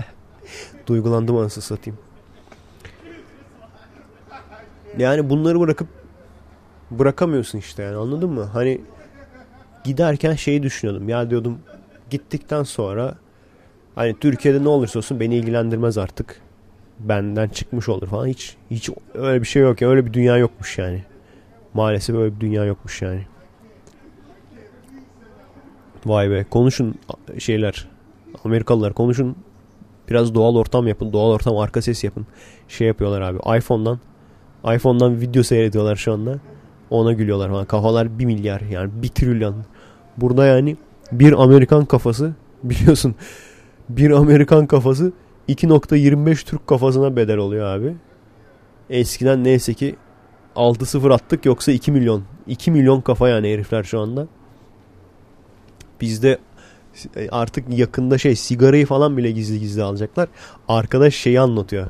[0.88, 2.00] Duygulandım anasını satayım.
[4.98, 5.88] Yani bunları bırakıp
[6.92, 8.44] bırakamıyorsun işte yani anladın mı?
[8.44, 8.82] Hani
[9.84, 11.10] giderken şeyi düşünüyordum.
[11.10, 11.60] Ya diyordum
[12.10, 13.16] gittikten sonra
[13.96, 16.42] hani Türkiye'de ne olursa olsun beni ilgilendirmez artık.
[17.00, 18.28] Benden çıkmış olur falan.
[18.28, 19.90] Hiç hiç öyle bir şey yok ya.
[19.90, 21.04] Öyle bir dünya yokmuş yani.
[21.74, 23.28] Maalesef öyle bir dünya yokmuş yani.
[26.06, 26.46] Vay be.
[26.50, 26.96] Konuşun
[27.38, 27.88] şeyler.
[28.44, 29.36] Amerikalılar konuşun.
[30.10, 31.14] Biraz doğal ortam yapın.
[31.14, 32.28] Doğal ortam arka ses yapın.
[32.68, 33.58] Şey yapıyorlar abi.
[33.58, 34.00] iPhone'dan
[34.76, 36.40] iPhone'dan video seyrediyorlar şu anda.
[36.90, 37.66] Ona gülüyorlar falan.
[37.66, 39.56] Kafalar bir milyar yani bir trilyon.
[40.18, 40.78] Burada yani
[41.12, 42.34] bir Amerikan kafası
[42.64, 43.16] biliyorsun
[43.90, 45.12] bir Amerikan kafası
[45.50, 47.96] 2.25 Türk kafasına bedel oluyor abi.
[48.90, 49.96] Eskiden neyse ki
[50.56, 52.24] 6-0 attık yoksa 2 milyon.
[52.48, 54.28] 2 milyon kafa yani herifler şu anda.
[56.02, 56.38] Bizde
[57.32, 60.30] artık yakında şey sigarayı falan bile gizli gizli alacaklar.
[60.68, 61.88] Arkadaş şeyi anlatıyor.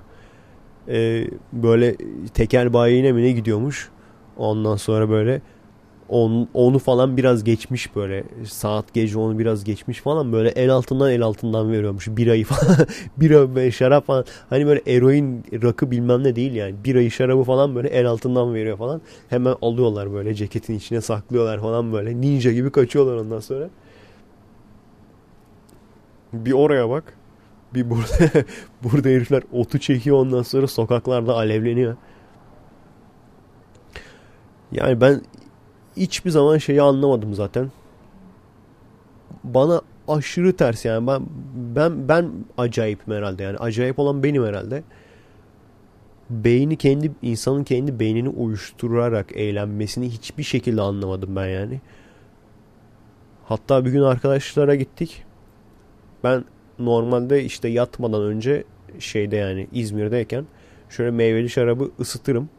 [0.88, 1.96] Ee, böyle
[2.34, 3.90] tekel bayiine mi ne gidiyormuş.
[4.38, 5.42] Ondan sonra böyle
[6.10, 8.24] on, onu falan biraz geçmiş böyle.
[8.46, 10.34] Saat gece onu biraz geçmiş falan.
[10.34, 12.08] Böyle el altından el altından veriyormuş.
[12.08, 12.88] Birayı falan
[13.18, 14.26] bira ve şarap falan.
[14.50, 16.76] Hani böyle eroin rakı bilmem ne değil yani.
[16.86, 19.02] Birayı şarabı falan böyle el altından veriyor falan.
[19.30, 22.22] Hemen alıyorlar böyle ceketin içine saklıyorlar falan böyle.
[22.22, 23.70] Ninja gibi kaçıyorlar ondan sonra
[26.34, 27.14] bir oraya bak
[27.74, 28.46] bir burada
[28.84, 31.96] burada herifler otu çekiyor ondan sonra sokaklarda alevleniyor
[34.72, 35.22] yani ben
[35.98, 37.72] hiçbir zaman şeyi anlamadım zaten.
[39.44, 41.22] Bana aşırı ters yani ben
[41.76, 44.84] ben ben acayipim herhalde yani acayip olan benim herhalde.
[46.30, 51.82] Beyni kendi insanın kendi beynini uyuşturarak eğlenmesini hiçbir şekilde anlamadım ben yani.
[53.46, 55.26] Hatta bir gün arkadaşlara gittik.
[56.24, 56.44] Ben
[56.80, 58.64] normalde işte yatmadan önce
[59.00, 60.46] şeyde yani İzmir'deyken
[60.90, 62.50] şöyle meyveli şarabı ısıtırım.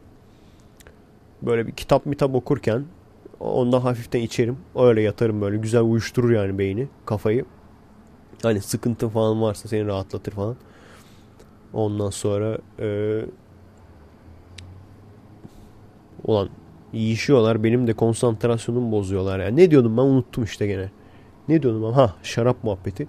[1.43, 2.85] Böyle bir kitap mitap okurken
[3.41, 4.59] Ondan hafiften içerim.
[4.77, 5.57] Öyle yatarım böyle.
[5.57, 7.45] Güzel uyuşturur yani beyni, kafayı.
[8.43, 10.57] Hani sıkıntı falan varsa seni rahatlatır falan.
[11.73, 13.21] Ondan sonra e,
[16.25, 16.49] olan
[16.93, 17.65] Yiyişiyorlar.
[17.65, 19.41] Benim de konsantrasyonumu bozuyorlar.
[19.41, 20.91] Yani ne diyordum ben unuttum işte gene.
[21.49, 21.93] Ne diyordum ben?
[21.93, 23.09] Ha şarap muhabbeti.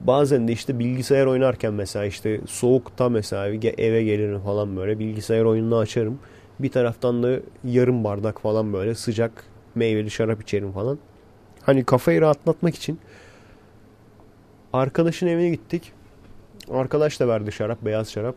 [0.00, 3.46] Bazen de işte bilgisayar oynarken mesela işte soğukta mesela
[3.78, 6.18] eve gelirim falan böyle bilgisayar oyununu açarım.
[6.60, 9.44] Bir taraftan da yarım bardak falan böyle sıcak
[9.74, 10.98] meyveli şarap içerim falan.
[11.62, 12.98] Hani kafayı rahatlatmak için
[14.72, 15.92] arkadaşın evine gittik.
[16.70, 18.34] Arkadaş da verdi şarap, beyaz şarap.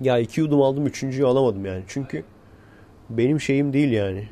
[0.00, 1.82] Ya iki yudum aldım, üçüncüyü alamadım yani.
[1.88, 2.24] Çünkü
[3.10, 4.28] benim şeyim değil yani.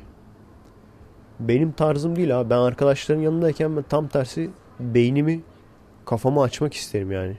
[1.39, 2.49] Benim tarzım değil abi.
[2.49, 5.41] Ben arkadaşların yanındayken ben tam tersi beynimi
[6.07, 7.33] kafamı açmak isterim yani.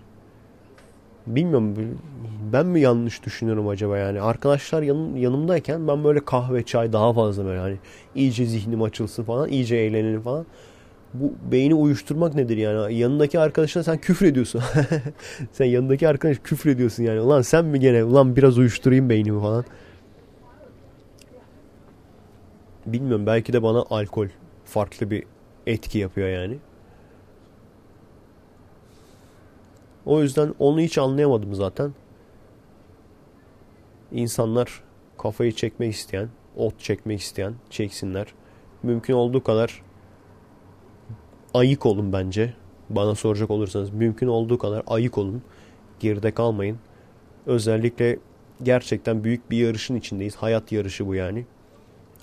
[1.26, 1.98] Bilmiyorum
[2.52, 4.20] ben mi yanlış düşünüyorum acaba yani.
[4.20, 7.76] Arkadaşlar yanım, yanımdayken ben böyle kahve çay daha fazla böyle hani
[8.14, 10.46] iyice zihnim açılsın falan iyice eğlenelim falan.
[11.14, 12.94] Bu beyni uyuşturmak nedir yani?
[12.94, 14.62] Yanındaki arkadaşına sen küfür ediyorsun.
[15.52, 17.20] sen yanındaki arkadaş küfür ediyorsun yani.
[17.20, 18.04] Ulan sen mi gene?
[18.04, 19.64] Ulan biraz uyuşturayım beynimi falan.
[22.86, 24.26] Bilmiyorum belki de bana alkol
[24.64, 25.24] farklı bir
[25.66, 26.58] etki yapıyor yani.
[30.08, 31.94] O yüzden onu hiç anlayamadım zaten.
[34.12, 34.82] İnsanlar
[35.18, 38.26] kafayı çekmek isteyen, ot çekmek isteyen çeksinler.
[38.82, 39.82] Mümkün olduğu kadar
[41.54, 42.54] ayık olun bence.
[42.90, 45.42] Bana soracak olursanız mümkün olduğu kadar ayık olun.
[46.00, 46.78] Geride kalmayın.
[47.46, 48.18] Özellikle
[48.62, 50.36] gerçekten büyük bir yarışın içindeyiz.
[50.36, 51.46] Hayat yarışı bu yani.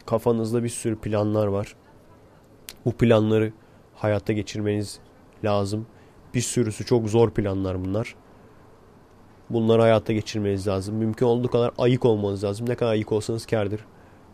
[0.06, 1.76] Kafanızda bir sürü planlar var.
[2.86, 3.54] Bu planları
[3.96, 5.00] hayata geçirmeniz
[5.44, 5.88] lazım.
[6.36, 8.16] Bir sürüsü çok zor planlar bunlar.
[9.50, 10.96] Bunları hayata geçirmeniz lazım.
[10.96, 12.70] Mümkün olduğu kadar ayık olmanız lazım.
[12.70, 13.86] Ne kadar ayık olsanız kardır.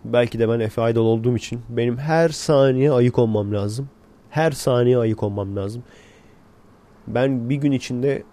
[0.06, 3.90] Belki de ben Efe Aydal olduğum için benim her saniye ayık olmam lazım.
[4.30, 5.84] Her saniye ayık olmam lazım.
[7.08, 8.24] Ben bir gün içinde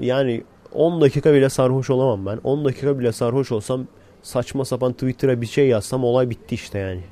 [0.00, 2.40] yani 10 dakika bile sarhoş olamam ben.
[2.44, 3.86] 10 dakika bile sarhoş olsam
[4.22, 7.02] saçma sapan Twitter'a bir şey yazsam olay bitti işte yani.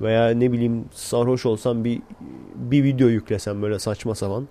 [0.00, 2.02] Veya ne bileyim sarhoş olsam bir
[2.54, 4.48] bir video yüklesem böyle saçma sapan.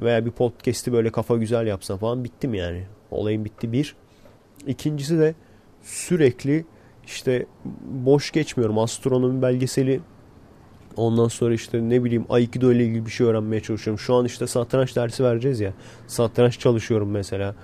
[0.00, 2.84] Veya bir podcast'i böyle kafa güzel yapsam falan bittim yani.
[3.10, 3.96] Olayım bitti bir.
[4.66, 5.34] İkincisi de
[5.82, 6.64] sürekli
[7.06, 7.46] işte
[7.84, 8.78] boş geçmiyorum.
[8.78, 10.00] Astronomi belgeseli
[10.96, 13.98] Ondan sonra işte ne bileyim Aikido ile ilgili bir şey öğrenmeye çalışıyorum.
[13.98, 15.72] Şu an işte satranç dersi vereceğiz ya.
[16.06, 17.54] Satranç çalışıyorum mesela.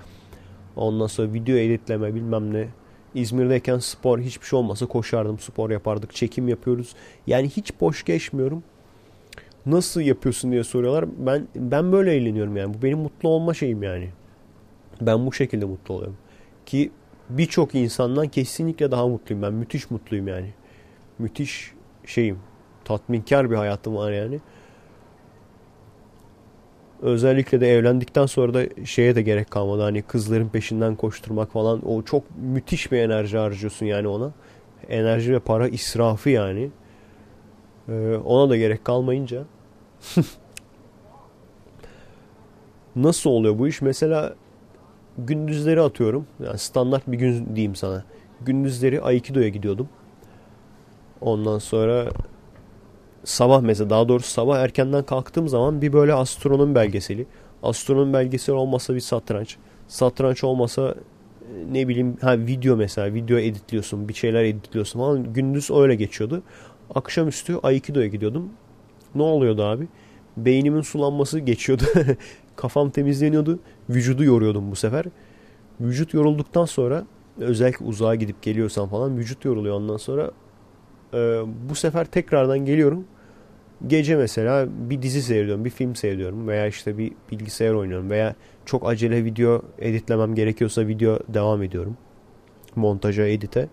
[0.75, 2.67] Ondan sonra video editleme bilmem ne.
[3.15, 6.95] İzmir'deyken spor hiçbir şey olmasa koşardım, spor yapardık, çekim yapıyoruz.
[7.27, 8.63] Yani hiç boş geçmiyorum.
[9.65, 11.05] Nasıl yapıyorsun diye soruyorlar.
[11.17, 12.73] Ben ben böyle eğleniyorum yani.
[12.73, 14.09] Bu benim mutlu olma şeyim yani.
[15.01, 16.17] Ben bu şekilde mutlu oluyorum.
[16.65, 16.91] Ki
[17.29, 19.53] birçok insandan kesinlikle daha mutluyum ben.
[19.53, 20.53] Müthiş mutluyum yani.
[21.19, 21.71] Müthiş
[22.05, 22.39] şeyim
[22.85, 24.39] tatminkar bir hayatım var yani.
[27.01, 29.81] Özellikle de evlendikten sonra da şeye de gerek kalmadı.
[29.81, 31.89] Hani kızların peşinden koşturmak falan.
[31.89, 34.31] O çok müthiş bir enerji harcıyorsun yani ona.
[34.89, 36.69] Enerji ve para israfı yani.
[37.91, 39.43] Ee, ona da gerek kalmayınca.
[42.95, 43.81] Nasıl oluyor bu iş?
[43.81, 44.35] Mesela
[45.17, 46.27] gündüzleri atıyorum.
[46.45, 48.03] Yani standart bir gün diyeyim sana.
[48.41, 49.89] Gündüzleri Aikido'ya gidiyordum.
[51.21, 52.09] Ondan sonra
[53.23, 57.25] sabah mesela daha doğrusu sabah erkenden kalktığım zaman bir böyle astronom belgeseli.
[57.63, 59.57] Astronom belgeseli olmasa bir satranç.
[59.87, 60.95] Satranç olmasa
[61.41, 66.43] e, ne bileyim ha video mesela video editliyorsun bir şeyler editliyorsun falan gündüz öyle geçiyordu.
[66.95, 68.49] Akşamüstü Aikido'ya gidiyordum.
[69.15, 69.87] Ne oluyordu abi?
[70.37, 71.83] Beynimin sulanması geçiyordu.
[72.55, 73.59] Kafam temizleniyordu.
[73.89, 75.05] Vücudu yoruyordum bu sefer.
[75.81, 77.05] Vücut yorulduktan sonra
[77.39, 80.31] özellikle uzağa gidip geliyorsan falan vücut yoruluyor ondan sonra
[81.13, 83.05] ee, bu sefer tekrardan geliyorum.
[83.87, 88.35] Gece mesela bir dizi seyrediyorum, bir film seyrediyorum veya işte bir bilgisayar oynuyorum veya
[88.65, 91.97] çok acele video editlemem gerekiyorsa video devam ediyorum.
[92.75, 93.69] Montaja, edite.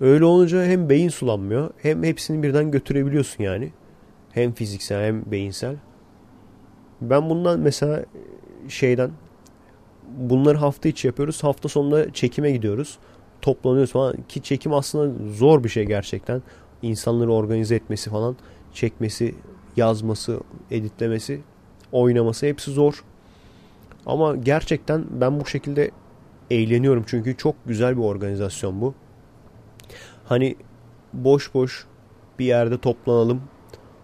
[0.00, 3.72] Öyle olunca hem beyin sulanmıyor hem hepsini birden götürebiliyorsun yani.
[4.32, 5.76] Hem fiziksel hem beyinsel.
[7.00, 8.04] Ben bundan mesela
[8.68, 9.10] şeyden
[10.18, 11.44] bunları hafta içi yapıyoruz.
[11.44, 12.98] Hafta sonunda çekime gidiyoruz
[13.42, 16.42] toplanıyoruz falan ki çekim aslında zor bir şey gerçekten.
[16.82, 18.36] İnsanları organize etmesi falan,
[18.74, 19.34] çekmesi,
[19.76, 20.40] yazması,
[20.70, 21.40] editlemesi,
[21.92, 23.04] oynaması hepsi zor.
[24.06, 25.90] Ama gerçekten ben bu şekilde
[26.50, 28.94] eğleniyorum çünkü çok güzel bir organizasyon bu.
[30.30, 30.56] Hani
[31.12, 31.86] boş boş
[32.38, 33.42] bir yerde toplanalım.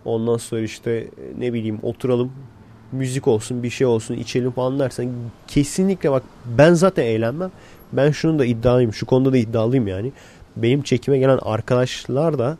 [0.04, 1.08] Ondan sonra işte
[1.38, 2.32] ne bileyim oturalım.
[2.92, 5.08] Müzik olsun bir şey olsun içelim falan dersen
[5.46, 7.50] kesinlikle bak ben zaten eğlenmem.
[7.92, 8.92] Ben şunu da iddialıyım.
[8.92, 10.12] Şu konuda da iddialıyım yani.
[10.56, 12.58] Benim çekime gelen arkadaşlar da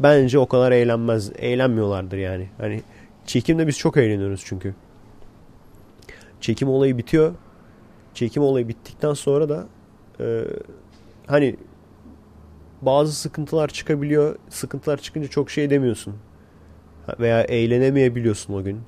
[0.00, 1.32] bence o kadar eğlenmez.
[1.38, 2.48] Eğlenmiyorlardır yani.
[2.58, 2.82] Hani
[3.26, 4.74] çekimde biz çok eğleniyoruz çünkü.
[6.40, 7.34] Çekim olayı bitiyor.
[8.14, 9.66] Çekim olayı bittikten sonra da
[10.20, 10.44] e,
[11.26, 11.56] hani
[12.82, 14.36] bazı sıkıntılar çıkabiliyor.
[14.48, 16.14] Sıkıntılar çıkınca çok şey demiyorsun.
[17.20, 18.80] Veya eğlenemeyebiliyorsun o gün.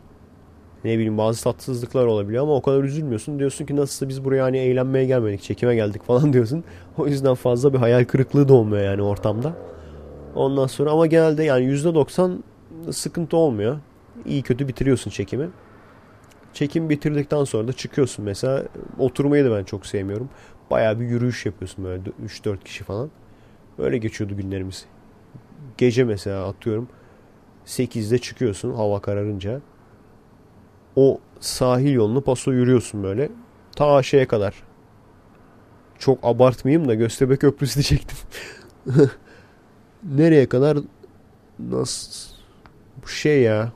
[0.85, 3.39] Ne bileyim bazı tatsızlıklar olabiliyor ama o kadar üzülmüyorsun.
[3.39, 6.65] Diyorsun ki nasılsa biz buraya hani eğlenmeye gelmedik, çekime geldik falan diyorsun.
[6.99, 9.53] O yüzden fazla bir hayal kırıklığı da olmuyor yani ortamda.
[10.35, 12.39] Ondan sonra ama genelde yani %90
[12.91, 13.79] sıkıntı olmuyor.
[14.27, 15.49] İyi kötü bitiriyorsun çekimi.
[16.53, 18.63] Çekim bitirdikten sonra da çıkıyorsun mesela.
[18.99, 20.29] Oturmayı da ben çok sevmiyorum.
[20.71, 23.11] Bayağı bir yürüyüş yapıyorsun böyle 3-4 kişi falan.
[23.79, 24.87] Öyle geçiyordu günlerimiz.
[25.79, 26.89] Gece mesela atıyorum
[27.67, 29.61] 8'de çıkıyorsun hava kararınca.
[30.97, 33.31] O sahil yolunu paso yürüyorsun böyle.
[33.77, 34.63] Ta şeye kadar.
[35.99, 38.19] Çok abartmayayım da Göztepe Köprüsü diyecektim.
[40.03, 40.79] Nereye kadar
[41.59, 42.35] nasıl
[43.03, 43.73] bu şey ya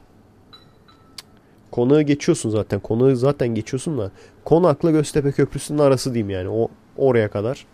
[1.70, 2.80] konağı geçiyorsun zaten.
[2.80, 4.10] Konağı zaten geçiyorsun da
[4.44, 6.48] Konak'la Göztepe Köprüsü'nün arası diyeyim yani.
[6.48, 7.66] O oraya kadar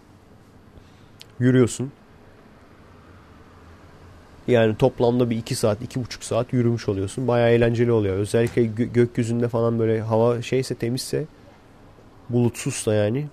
[1.39, 1.93] yürüyorsun.
[4.49, 7.29] Yani toplamda bir iki saat, iki buçuk saat yürümüş oluyorsun.
[7.29, 8.17] Baya eğlenceli oluyor.
[8.17, 11.25] Özellikle gö- gökyüzünde falan böyle hava şeyse temizse
[12.29, 13.27] bulutsuzsa yani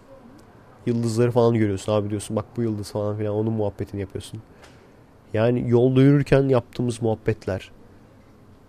[0.85, 1.93] yıldızları falan görüyorsun.
[1.93, 4.41] Abi diyorsun bak bu yıldız falan filan onun muhabbetini yapıyorsun.
[5.33, 7.71] Yani yolda yürürken yaptığımız muhabbetler.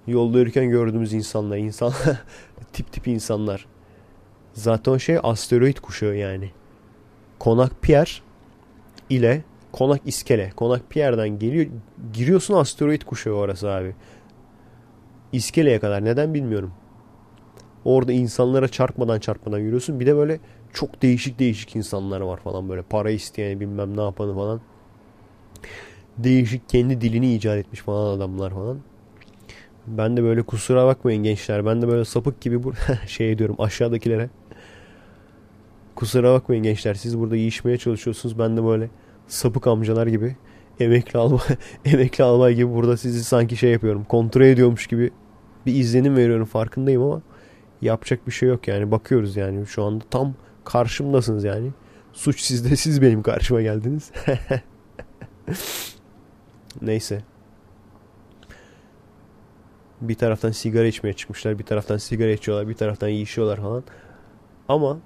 [0.06, 1.56] Yolda yürürken gördüğümüz insanlar.
[1.56, 1.92] insan
[2.72, 3.66] tip tip insanlar.
[4.52, 6.50] Zaten şey asteroid kuşağı yani.
[7.38, 8.10] Konak Pierre
[9.10, 9.42] ile
[9.72, 10.50] Konak İskele.
[10.56, 11.66] Konak Pierre'den geliyor.
[12.12, 13.94] Giriyorsun asteroid kuşağı orası abi.
[15.32, 16.04] İskele'ye kadar.
[16.04, 16.72] Neden bilmiyorum.
[17.84, 20.00] Orada insanlara çarpmadan çarpmadan yürüyorsun.
[20.00, 20.40] Bir de böyle
[20.72, 22.82] çok değişik değişik insanlar var falan böyle.
[22.82, 24.60] Para isteyen bilmem ne yapanı falan.
[26.18, 28.78] Değişik kendi dilini icat etmiş falan adamlar falan.
[29.86, 31.66] Ben de böyle kusura bakmayın gençler.
[31.66, 32.72] Ben de böyle sapık gibi bu
[33.06, 34.30] şey diyorum aşağıdakilere.
[35.94, 36.94] Kusura bakmayın gençler.
[36.94, 38.38] Siz burada yiyişmeye çalışıyorsunuz.
[38.38, 38.90] Ben de böyle
[39.30, 40.36] sapık amcalar gibi
[40.80, 41.40] emekli albay,
[41.84, 44.04] emekli albay gibi burada sizi sanki şey yapıyorum.
[44.04, 45.10] Kontrol ediyormuş gibi
[45.66, 47.22] bir izlenim veriyorum farkındayım ama
[47.82, 48.90] yapacak bir şey yok yani.
[48.90, 51.70] Bakıyoruz yani şu anda tam karşımdasınız yani.
[52.12, 54.12] Suç sizde siz benim karşıma geldiniz.
[56.82, 57.22] Neyse.
[60.00, 61.58] Bir taraftan sigara içmeye çıkmışlar.
[61.58, 62.68] Bir taraftan sigara içiyorlar.
[62.68, 63.84] Bir taraftan yiyişiyorlar falan.
[64.68, 64.98] Ama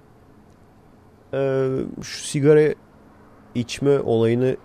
[1.35, 1.69] e,
[2.03, 2.75] şu sigara
[3.55, 4.57] içme olayını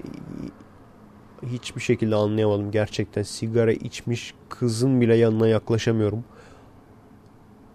[1.46, 2.72] hiçbir şekilde anlayamadım.
[2.72, 6.24] Gerçekten sigara içmiş kızın bile yanına yaklaşamıyorum.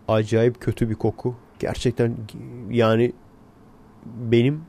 [0.09, 1.35] Acayip kötü bir koku.
[1.59, 2.17] Gerçekten
[2.71, 3.13] yani
[4.07, 4.65] benim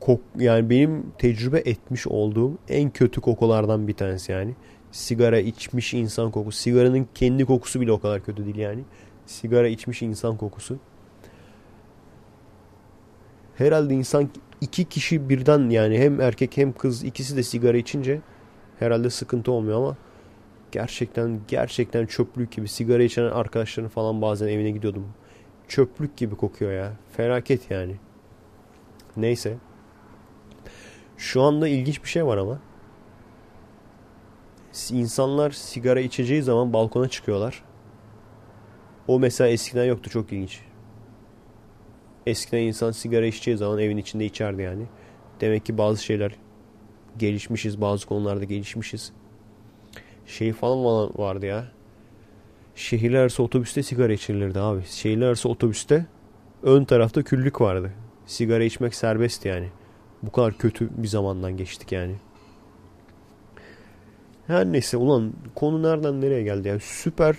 [0.00, 4.54] kok yani benim tecrübe etmiş olduğum en kötü kokulardan bir tanesi yani.
[4.92, 6.58] Sigara içmiş insan kokusu.
[6.58, 8.82] Sigaranın kendi kokusu bile o kadar kötü değil yani.
[9.26, 10.78] Sigara içmiş insan kokusu.
[13.54, 14.28] Herhalde insan
[14.60, 18.20] iki kişi birden yani hem erkek hem kız ikisi de sigara içince
[18.78, 19.96] herhalde sıkıntı olmuyor ama
[20.72, 25.08] gerçekten gerçekten çöplük gibi sigara içen arkadaşların falan bazen evine gidiyordum.
[25.68, 26.92] Çöplük gibi kokuyor ya.
[27.16, 27.96] Felaket yani.
[29.16, 29.56] Neyse.
[31.16, 32.58] Şu anda ilginç bir şey var ama.
[34.90, 37.62] İnsanlar sigara içeceği zaman balkona çıkıyorlar.
[39.08, 40.60] O mesela eskiden yoktu çok ilginç.
[42.26, 44.84] Eskiden insan sigara içeceği zaman evin içinde içerdi yani.
[45.40, 46.32] Demek ki bazı şeyler
[47.18, 47.80] gelişmişiz.
[47.80, 49.12] Bazı konularda gelişmişiz.
[50.26, 50.84] Şey falan
[51.18, 51.68] vardı ya.
[52.74, 54.82] Şehirler otobüste sigara içilirdi abi.
[54.86, 56.06] Şehirler otobüste
[56.62, 57.92] ön tarafta küllük vardı.
[58.26, 59.68] Sigara içmek serbest yani.
[60.22, 62.14] Bu kadar kötü bir zamandan geçtik yani.
[64.46, 66.78] Her neyse ulan konu nereden nereye geldi ya.
[66.80, 67.36] Süper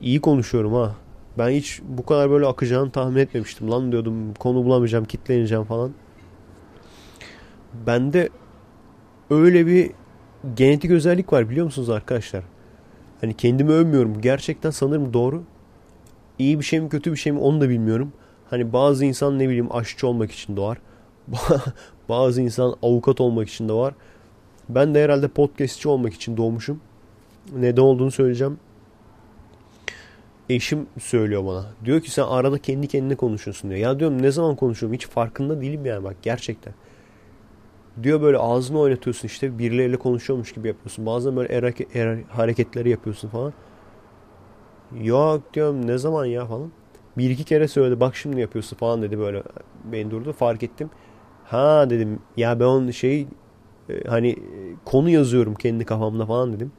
[0.00, 0.96] iyi konuşuyorum ha.
[1.38, 3.70] Ben hiç bu kadar böyle akacağını tahmin etmemiştim.
[3.70, 5.92] Lan diyordum konu bulamayacağım, kitleneceğim falan.
[7.86, 8.28] Bende
[9.30, 9.90] öyle bir
[10.54, 12.44] genetik özellik var biliyor musunuz arkadaşlar?
[13.20, 14.20] Hani kendimi övmüyorum.
[14.20, 15.42] Gerçekten sanırım doğru.
[16.38, 18.12] İyi bir şey mi kötü bir şey mi onu da bilmiyorum.
[18.50, 20.78] Hani bazı insan ne bileyim aşçı olmak için doğar.
[22.08, 23.94] bazı insan avukat olmak için de var.
[24.68, 26.80] Ben de herhalde podcastçi olmak için doğmuşum.
[27.56, 28.58] Neden olduğunu söyleyeceğim
[30.50, 31.66] eşim söylüyor bana.
[31.84, 33.80] Diyor ki sen arada kendi kendine konuşuyorsun diyor.
[33.80, 36.74] Ya diyorum ne zaman konuşuyorum hiç farkında değilim yani bak gerçekten.
[38.02, 41.06] Diyor böyle ağzını oynatıyorsun işte birileriyle konuşuyormuş gibi yapıyorsun.
[41.06, 43.52] Bazen böyle er, er hareketleri yapıyorsun falan.
[45.02, 46.72] Yok diyorum ne zaman ya falan.
[47.18, 49.42] Bir iki kere söyledi bak şimdi yapıyorsun falan dedi böyle.
[49.84, 50.90] Beni durdu fark ettim.
[51.44, 53.26] Ha dedim ya ben onun şey
[53.88, 54.36] e, hani
[54.84, 56.72] konu yazıyorum kendi kafamda falan dedim.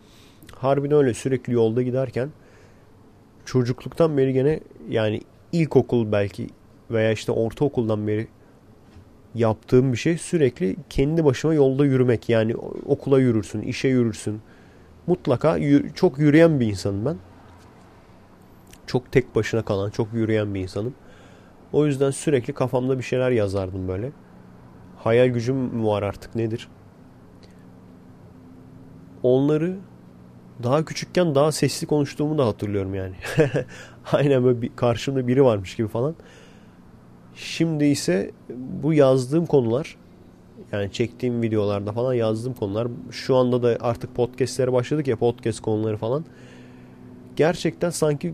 [0.56, 2.30] Harbiden öyle sürekli yolda giderken
[3.48, 5.22] çocukluktan beri gene yani
[5.52, 6.48] ilkokul belki
[6.92, 8.28] veya işte ortaokuldan beri
[9.36, 12.30] yaptığım bir şey sürekli kendi başıma yolda yürümek.
[12.30, 14.42] Yani okula yürürsün, işe yürürsün.
[15.08, 15.60] Mutlaka
[15.96, 17.18] çok yürüyen bir insanım ben.
[18.88, 20.94] Çok tek başına kalan, çok yürüyen bir insanım.
[21.74, 24.12] O yüzden sürekli kafamda bir şeyler yazardım böyle.
[24.98, 26.68] Hayal gücüm var artık nedir?
[29.24, 29.78] Onları
[30.64, 33.16] daha küçükken daha sesli konuştuğumu da hatırlıyorum yani.
[34.12, 36.16] Aynen böyle bir, karşımda biri varmış gibi falan.
[37.36, 38.32] Şimdi ise
[38.84, 39.98] bu yazdığım konular
[40.72, 45.98] yani çektiğim videolarda falan yazdığım konular şu anda da artık podcastlere başladık ya podcast konuları
[45.98, 46.26] falan.
[47.36, 48.34] Gerçekten sanki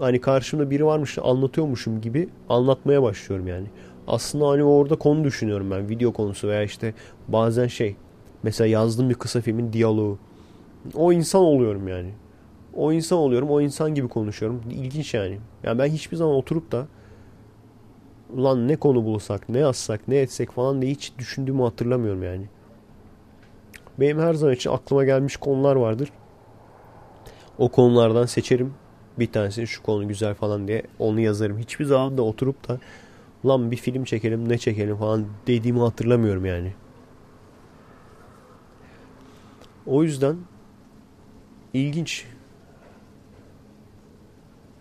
[0.00, 3.66] hani karşımda biri varmış anlatıyormuşum gibi anlatmaya başlıyorum yani.
[4.06, 6.94] Aslında hani orada konu düşünüyorum ben video konusu veya işte
[7.28, 7.96] bazen şey
[8.42, 10.18] mesela yazdığım bir kısa filmin diyaloğu.
[10.94, 12.10] O insan oluyorum yani.
[12.74, 13.50] O insan oluyorum.
[13.50, 14.62] O insan gibi konuşuyorum.
[14.70, 15.38] İlginç yani.
[15.62, 16.86] Yani ben hiçbir zaman oturup da
[18.36, 22.48] ulan ne konu bulsak, ne yazsak, ne etsek falan diye hiç düşündüğümü hatırlamıyorum yani.
[24.00, 26.12] Benim her zaman için aklıma gelmiş konular vardır.
[27.58, 28.74] O konulardan seçerim.
[29.18, 31.58] Bir tanesini şu konu güzel falan diye onu yazarım.
[31.58, 32.78] Hiçbir zaman da oturup da
[33.46, 36.72] lan bir film çekelim ne çekelim falan dediğimi hatırlamıyorum yani.
[39.86, 40.36] O yüzden
[41.74, 42.24] ilginç.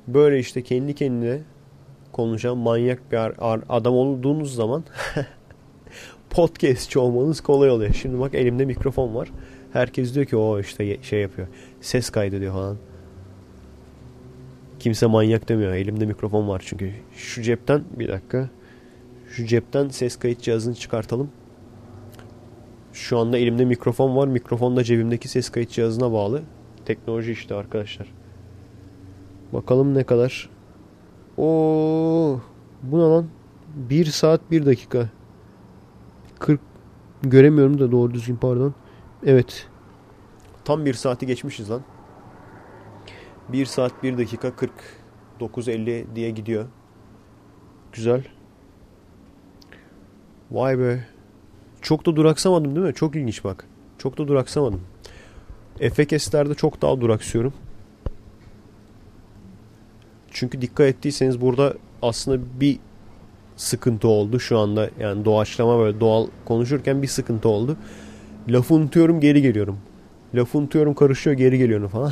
[0.08, 1.40] Böyle işte kendi kendine
[2.12, 3.18] konuşan manyak bir
[3.70, 4.84] adam olduğunuz zaman
[6.30, 7.94] podcastçi olmanız kolay oluyor.
[7.94, 9.32] Şimdi bak elimde mikrofon var.
[9.74, 11.48] Herkes diyor ki o işte şey yapıyor.
[11.82, 12.78] Ses kaydı diyor falan.
[14.80, 15.74] Kimse manyak demiyor.
[15.74, 16.92] Elimde mikrofon var çünkü.
[17.16, 18.50] Şu cepten bir dakika.
[19.32, 21.32] Şu cepten ses kayıt cihazını çıkartalım.
[22.94, 24.28] Şu anda elimde mikrofon var.
[24.28, 26.42] Mikrofon da cebimdeki ses kayıt cihazına bağlı.
[26.90, 28.08] Teknoloji işte arkadaşlar.
[29.54, 30.50] Bakalım ne kadar.
[31.38, 32.40] O
[32.84, 33.28] bu ne lan?
[33.76, 35.10] 1 saat 1 dakika.
[36.40, 36.60] 40
[37.24, 38.74] göremiyorum da doğru düzgün pardon.
[39.26, 39.68] Evet.
[40.66, 41.82] Tam 1 saati geçmişiz lan.
[43.50, 44.48] 1 saat 1 dakika
[45.40, 46.66] 49.50 diye gidiyor.
[47.92, 48.24] Güzel.
[50.52, 51.06] Vay be.
[51.82, 52.94] Çok da duraksamadım değil mi?
[52.94, 53.66] Çok ilginç bak.
[53.98, 54.82] Çok da duraksamadım.
[55.80, 57.54] FKS'lerde çok daha duraksıyorum.
[60.32, 62.80] Çünkü dikkat ettiyseniz burada aslında bir
[63.56, 64.90] sıkıntı oldu şu anda.
[65.00, 67.78] Yani doğaçlama böyle doğal konuşurken bir sıkıntı oldu.
[68.50, 69.78] Lafı unutuyorum geri geliyorum.
[70.36, 72.12] Lafı unutuyorum karışıyor geri geliyorum falan.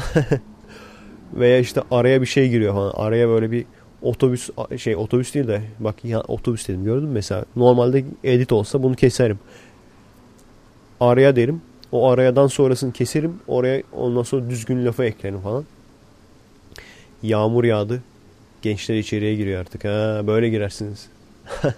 [1.34, 2.92] Veya işte araya bir şey giriyor falan.
[2.96, 3.66] Araya böyle bir
[4.02, 7.46] otobüs şey otobüs değil de bak ya otobüs dedim gördün mü mesela.
[7.56, 9.40] Normalde edit olsa bunu keserim.
[11.00, 11.62] Araya derim.
[11.92, 13.40] O arayadan sonrasını keserim.
[13.48, 15.66] Oraya ondan sonra düzgün lafı eklerim falan.
[17.24, 18.04] Yağmur yağdı.
[18.62, 19.86] Gençler içeriye giriyor artık.
[19.86, 21.10] Ha, böyle girersiniz.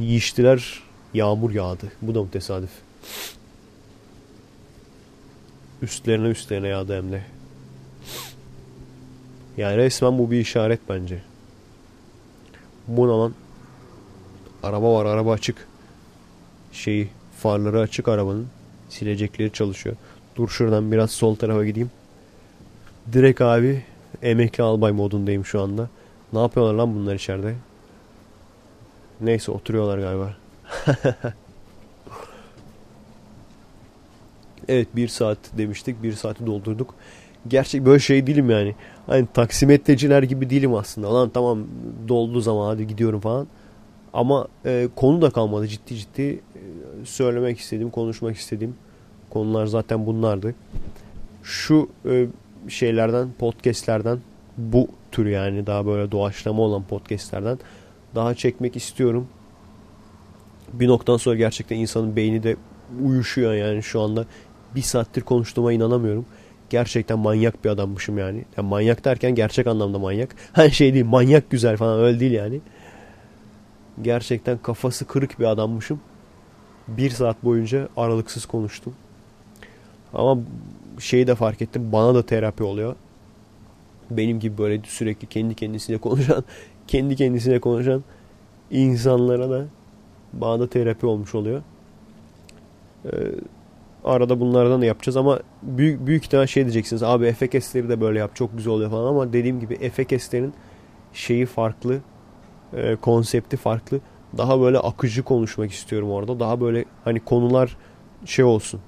[0.00, 0.82] Yiştiler
[1.14, 1.92] yağmur yağdı.
[2.02, 2.70] Bu da mı tesadüf?
[5.82, 7.22] Üstlerine üstlerine yağdı hem de.
[9.56, 11.22] Yani resmen bu bir işaret bence.
[12.88, 13.34] Bu ne lan?
[14.62, 15.67] Araba var araba açık.
[16.78, 17.08] Şeyi
[17.38, 18.46] farları açık arabanın.
[18.88, 19.96] Silecekleri çalışıyor.
[20.36, 21.90] Dur şuradan biraz sol tarafa gideyim.
[23.12, 23.84] Direkt abi
[24.22, 25.88] emekli albay modundayım şu anda.
[26.32, 27.54] Ne yapıyorlar lan bunlar içeride?
[29.20, 30.34] Neyse oturuyorlar galiba.
[34.68, 36.02] evet bir saat demiştik.
[36.02, 36.94] Bir saati doldurduk.
[37.48, 38.74] Gerçek böyle şey değilim yani.
[39.06, 41.14] Hani taksimetreciler gibi değilim aslında.
[41.14, 41.66] Lan tamam
[42.08, 43.46] doldu zaman hadi gidiyorum falan.
[44.12, 46.40] Ama e, konu da kalmadı ciddi ciddi
[47.04, 48.74] söylemek istediğim, konuşmak istediğim
[49.30, 50.54] konular zaten bunlardı.
[51.42, 52.26] Şu e,
[52.68, 54.18] şeylerden, podcastlerden
[54.56, 57.58] bu tür yani daha böyle doğaçlama olan podcastlerden
[58.14, 59.28] daha çekmek istiyorum.
[60.72, 62.56] Bir noktadan sonra gerçekten insanın beyni de
[63.04, 64.24] uyuşuyor yani şu anda.
[64.74, 66.26] Bir saattir konuştuğuma inanamıyorum.
[66.70, 68.44] Gerçekten manyak bir adammışım yani.
[68.56, 70.34] yani manyak derken gerçek anlamda manyak.
[70.52, 72.60] Hani şey değil manyak güzel falan öyle değil yani.
[74.02, 76.00] Gerçekten kafası kırık bir adammışım.
[76.88, 78.94] Bir saat boyunca aralıksız konuştum.
[80.14, 80.38] Ama
[80.98, 81.92] şeyi de fark ettim.
[81.92, 82.94] Bana da terapi oluyor.
[84.10, 86.44] Benim gibi böyle sürekli kendi kendisiyle konuşan,
[86.86, 88.04] kendi kendisiyle konuşan
[88.70, 89.64] insanlara da
[90.32, 91.62] bana da terapi olmuş oluyor.
[93.04, 93.10] Ee,
[94.04, 97.02] arada bunlardan da yapacağız ama büyük büyük ihtimal şey diyeceksiniz.
[97.02, 100.54] Abi efekesleri de böyle yap çok güzel oluyor falan ama dediğim gibi efekeslerin
[101.12, 101.98] şeyi farklı.
[102.76, 104.00] E, konsepti farklı.
[104.36, 106.40] Daha böyle akıcı konuşmak istiyorum orada.
[106.40, 107.76] Daha böyle hani konular
[108.24, 108.80] şey olsun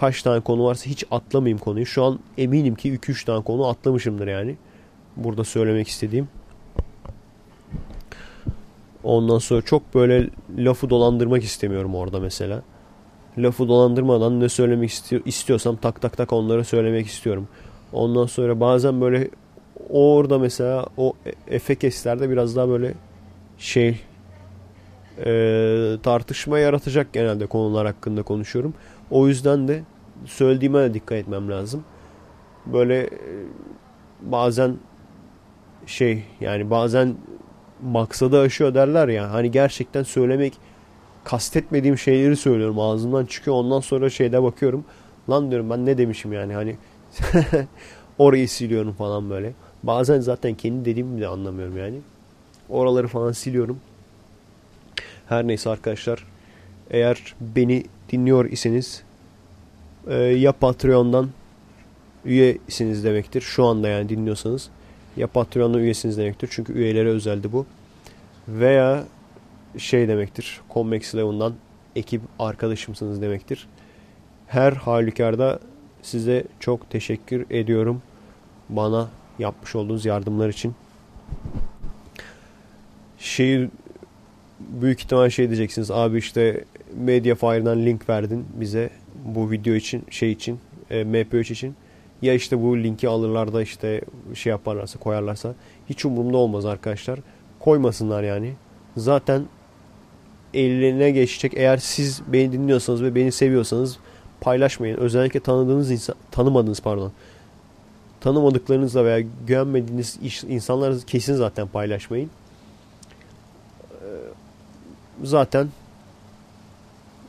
[0.00, 1.86] kaç tane konu varsa hiç atlamayayım konuyu.
[1.86, 4.56] Şu an eminim ki 2-3 tane konu atlamışımdır yani.
[5.16, 6.28] Burada söylemek istediğim.
[9.04, 10.28] Ondan sonra çok böyle
[10.58, 12.62] lafı dolandırmak istemiyorum orada mesela.
[13.38, 17.48] Lafı dolandırmadan ne söylemek istiyor, istiyorsam tak tak tak onlara söylemek istiyorum.
[17.92, 19.30] Ondan sonra bazen böyle
[19.90, 22.94] orada mesela o e, efe keslerde biraz daha böyle
[23.58, 24.00] şey
[25.26, 28.74] e, tartışma yaratacak genelde konular hakkında konuşuyorum.
[29.10, 29.82] O yüzden de
[30.24, 31.84] söylediğime de dikkat etmem lazım.
[32.66, 33.10] Böyle e,
[34.22, 34.76] bazen
[35.86, 37.14] şey yani bazen
[37.82, 39.32] maksadı aşıyor derler ya.
[39.32, 40.52] Hani gerçekten söylemek
[41.24, 42.78] kastetmediğim şeyleri söylüyorum.
[42.78, 43.56] Ağzımdan çıkıyor.
[43.56, 44.84] Ondan sonra şeyde bakıyorum.
[45.30, 46.76] Lan diyorum ben ne demişim yani hani
[48.18, 49.52] orayı siliyorum falan böyle.
[49.82, 52.00] Bazen zaten kendi dediğimi de anlamıyorum yani.
[52.68, 53.80] Oraları falan siliyorum.
[55.30, 56.26] Her neyse arkadaşlar.
[56.90, 59.02] Eğer beni dinliyor iseniz
[60.08, 61.30] e, ya Patreon'dan
[62.24, 63.40] üyesiniz demektir.
[63.40, 64.70] Şu anda yani dinliyorsanız
[65.16, 66.48] ya Patreon'da üyesiniz demektir.
[66.52, 67.66] Çünkü üyelere özeldi bu.
[68.48, 69.04] Veya
[69.78, 70.60] şey demektir.
[70.74, 71.54] Convex Eleven'dan
[71.96, 73.68] ekip arkadaşımsınız demektir.
[74.46, 75.58] Her halükarda
[76.02, 78.02] size çok teşekkür ediyorum.
[78.68, 79.08] Bana
[79.38, 80.74] yapmış olduğunuz yardımlar için.
[83.18, 83.70] Şeyi
[84.60, 85.90] büyük ihtimal şey diyeceksiniz.
[85.90, 86.64] Abi işte
[86.96, 88.90] Mediafire'dan link verdin bize
[89.24, 91.74] bu video için şey için e, MP3 için.
[92.22, 94.00] Ya işte bu linki alırlar da işte
[94.34, 95.54] şey yaparlarsa koyarlarsa
[95.88, 97.20] hiç umurumda olmaz arkadaşlar.
[97.60, 98.52] Koymasınlar yani.
[98.96, 99.42] Zaten
[100.54, 101.52] eline geçecek.
[101.56, 103.98] Eğer siz beni dinliyorsanız ve beni seviyorsanız
[104.40, 104.96] paylaşmayın.
[104.96, 107.12] Özellikle tanıdığınız insan, tanımadığınız pardon.
[108.20, 112.30] Tanımadıklarınızla veya güvenmediğiniz insanlar kesin zaten paylaşmayın.
[115.24, 115.68] Zaten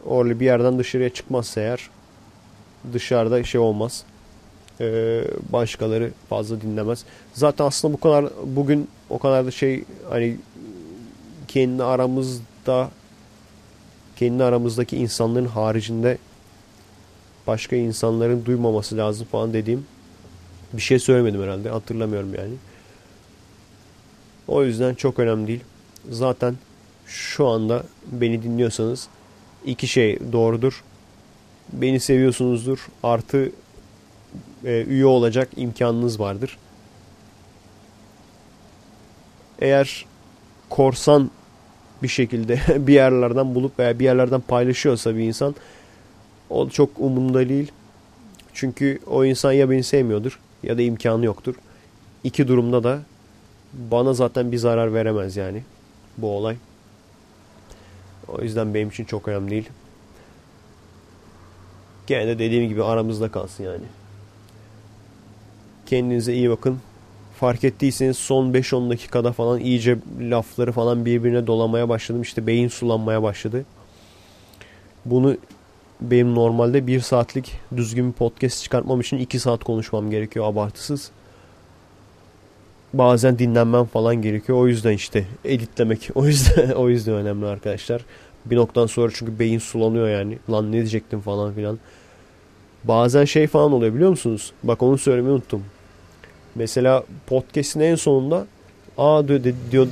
[0.06, 1.90] orada bir yerden dışarıya çıkmazsa eğer
[2.94, 4.04] dışarıda şey olmaz.
[4.82, 7.06] Ee, başkaları fazla dinlemez.
[7.34, 10.38] Zaten aslında bu kadar bugün o kadar da şey hani
[11.48, 12.92] kendi aramızda
[14.16, 16.18] kendi aramızdaki insanların haricinde
[17.48, 19.86] başka insanların duymaması lazım falan dediğim
[20.74, 21.70] bir şey söylemedim herhalde.
[21.70, 22.54] Hatırlamıyorum yani.
[24.48, 25.64] O yüzden çok önemli değil.
[26.10, 26.56] Zaten
[27.12, 29.08] şu anda beni dinliyorsanız
[29.66, 30.84] iki şey doğrudur.
[31.74, 32.88] Beni seviyorsunuzdur.
[33.04, 33.52] Artı
[34.66, 36.58] e, üye olacak imkanınız vardır.
[39.60, 40.06] Eğer
[40.70, 41.32] korsan
[42.04, 45.56] bir şekilde bir yerlerden bulup veya bir yerlerden paylaşıyorsa bir insan
[46.50, 47.72] o çok umurumda değil.
[48.54, 51.56] Çünkü o insan ya beni sevmiyordur ya da imkanı yoktur.
[52.24, 53.00] İki durumda da
[53.74, 55.64] bana zaten bir zarar veremez yani
[56.18, 56.58] bu olay.
[58.28, 59.70] O yüzden benim için çok önemli değil.
[62.08, 63.86] Gene de dediğim gibi aramızda kalsın yani.
[65.86, 66.80] Kendinize iyi bakın.
[67.40, 72.22] Fark ettiyseniz son 5-10 dakikada falan iyice lafları falan birbirine dolamaya başladım.
[72.22, 73.66] İşte beyin sulanmaya başladı.
[75.06, 75.38] Bunu
[76.02, 81.12] benim normalde 1 saatlik düzgün bir podcast çıkartmam için 2 saat konuşmam gerekiyor abartısız.
[82.94, 84.58] Bazen dinlenmem falan gerekiyor.
[84.58, 88.06] O yüzden işte editlemek o yüzden o yüzden önemli arkadaşlar.
[88.46, 90.38] Bir noktadan sonra çünkü beyin sulanıyor yani.
[90.50, 91.80] Lan ne diyecektim falan filan.
[92.84, 94.54] Bazen şey falan oluyor biliyor musunuz?
[94.64, 95.66] Bak onu söylemeyi unuttum.
[96.56, 98.48] Mesela podcast'in en sonunda
[98.98, 99.88] aa diyor, diyor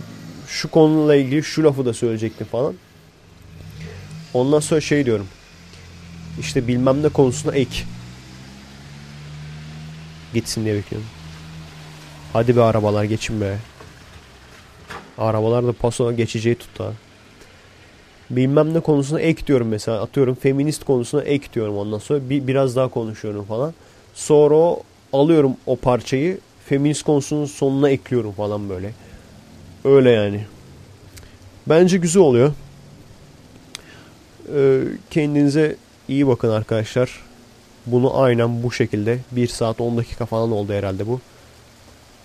[0.48, 2.76] şu konuyla ilgili şu lafı da söyleyecektim falan.
[4.34, 5.28] Ondan sonra şey diyorum.
[6.40, 7.84] İşte bilmem ne konusuna ek.
[10.34, 11.19] Gitsin diye bekliyorum.
[12.34, 13.58] Hadi be arabalar geçin be.
[15.18, 16.94] Arabalar da paso geçeceği tuttu
[18.30, 20.02] Bilmem ne konusuna ek diyorum mesela.
[20.02, 22.30] Atıyorum feminist konusuna ek diyorum ondan sonra.
[22.30, 23.74] Bir, biraz daha konuşuyorum falan.
[24.14, 24.78] Sonra
[25.14, 28.94] alıyorum o parçayı feminist konusunun sonuna ekliyorum falan böyle.
[29.86, 30.46] Öyle yani.
[31.68, 32.54] Bence güzel oluyor.
[34.56, 35.76] Ee, kendinize
[36.08, 37.24] iyi bakın arkadaşlar.
[37.86, 41.20] Bunu aynen bu şekilde 1 saat 10 dakika falan oldu herhalde bu.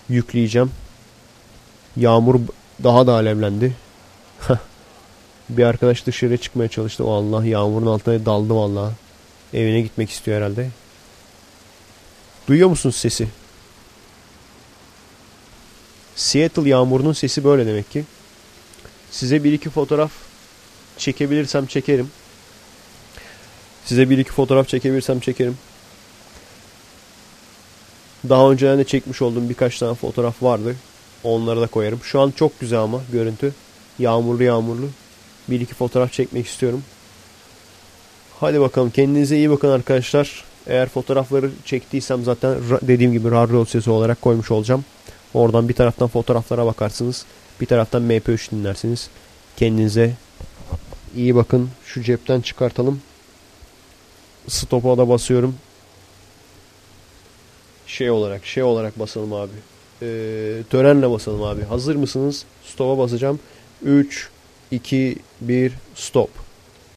[0.09, 0.71] Yükleyeceğim.
[1.97, 2.39] Yağmur
[2.83, 3.73] daha da alevlendi.
[5.49, 7.05] bir arkadaş dışarıya çıkmaya çalıştı.
[7.05, 8.93] O Allah yağmurun altına daldı valla.
[9.53, 10.69] Evine gitmek istiyor herhalde.
[12.47, 13.27] Duyuyor musunuz sesi?
[16.15, 18.03] Seattle yağmurunun sesi böyle demek ki.
[19.11, 20.11] Size bir iki fotoğraf
[20.97, 22.11] çekebilirsem çekerim.
[23.85, 25.57] Size bir iki fotoğraf çekebilirsem çekerim.
[28.29, 30.75] Daha önce de çekmiş olduğum birkaç tane fotoğraf vardı.
[31.23, 31.99] Onları da koyarım.
[32.03, 33.53] Şu an çok güzel ama görüntü.
[33.99, 34.87] Yağmurlu yağmurlu.
[35.49, 36.83] Bir iki fotoğraf çekmek istiyorum.
[38.39, 40.43] Hadi bakalım kendinize iyi bakın arkadaşlar.
[40.67, 44.85] Eğer fotoğrafları çektiysem zaten dediğim gibi radyo sesi olarak koymuş olacağım.
[45.33, 47.25] Oradan bir taraftan fotoğraflara bakarsınız.
[47.61, 49.09] Bir taraftan MP3 dinlersiniz.
[49.57, 50.13] Kendinize
[51.15, 51.69] iyi bakın.
[51.85, 53.01] Şu cepten çıkartalım.
[54.47, 55.55] Stop'a da basıyorum.
[57.87, 59.51] Şey olarak, şey olarak basalım abi.
[60.01, 61.63] Ee, törenle basalım abi.
[61.63, 62.45] Hazır mısınız?
[62.63, 63.39] Stop'a basacağım.
[63.83, 64.29] 3,
[64.71, 66.44] 2, 1, stop.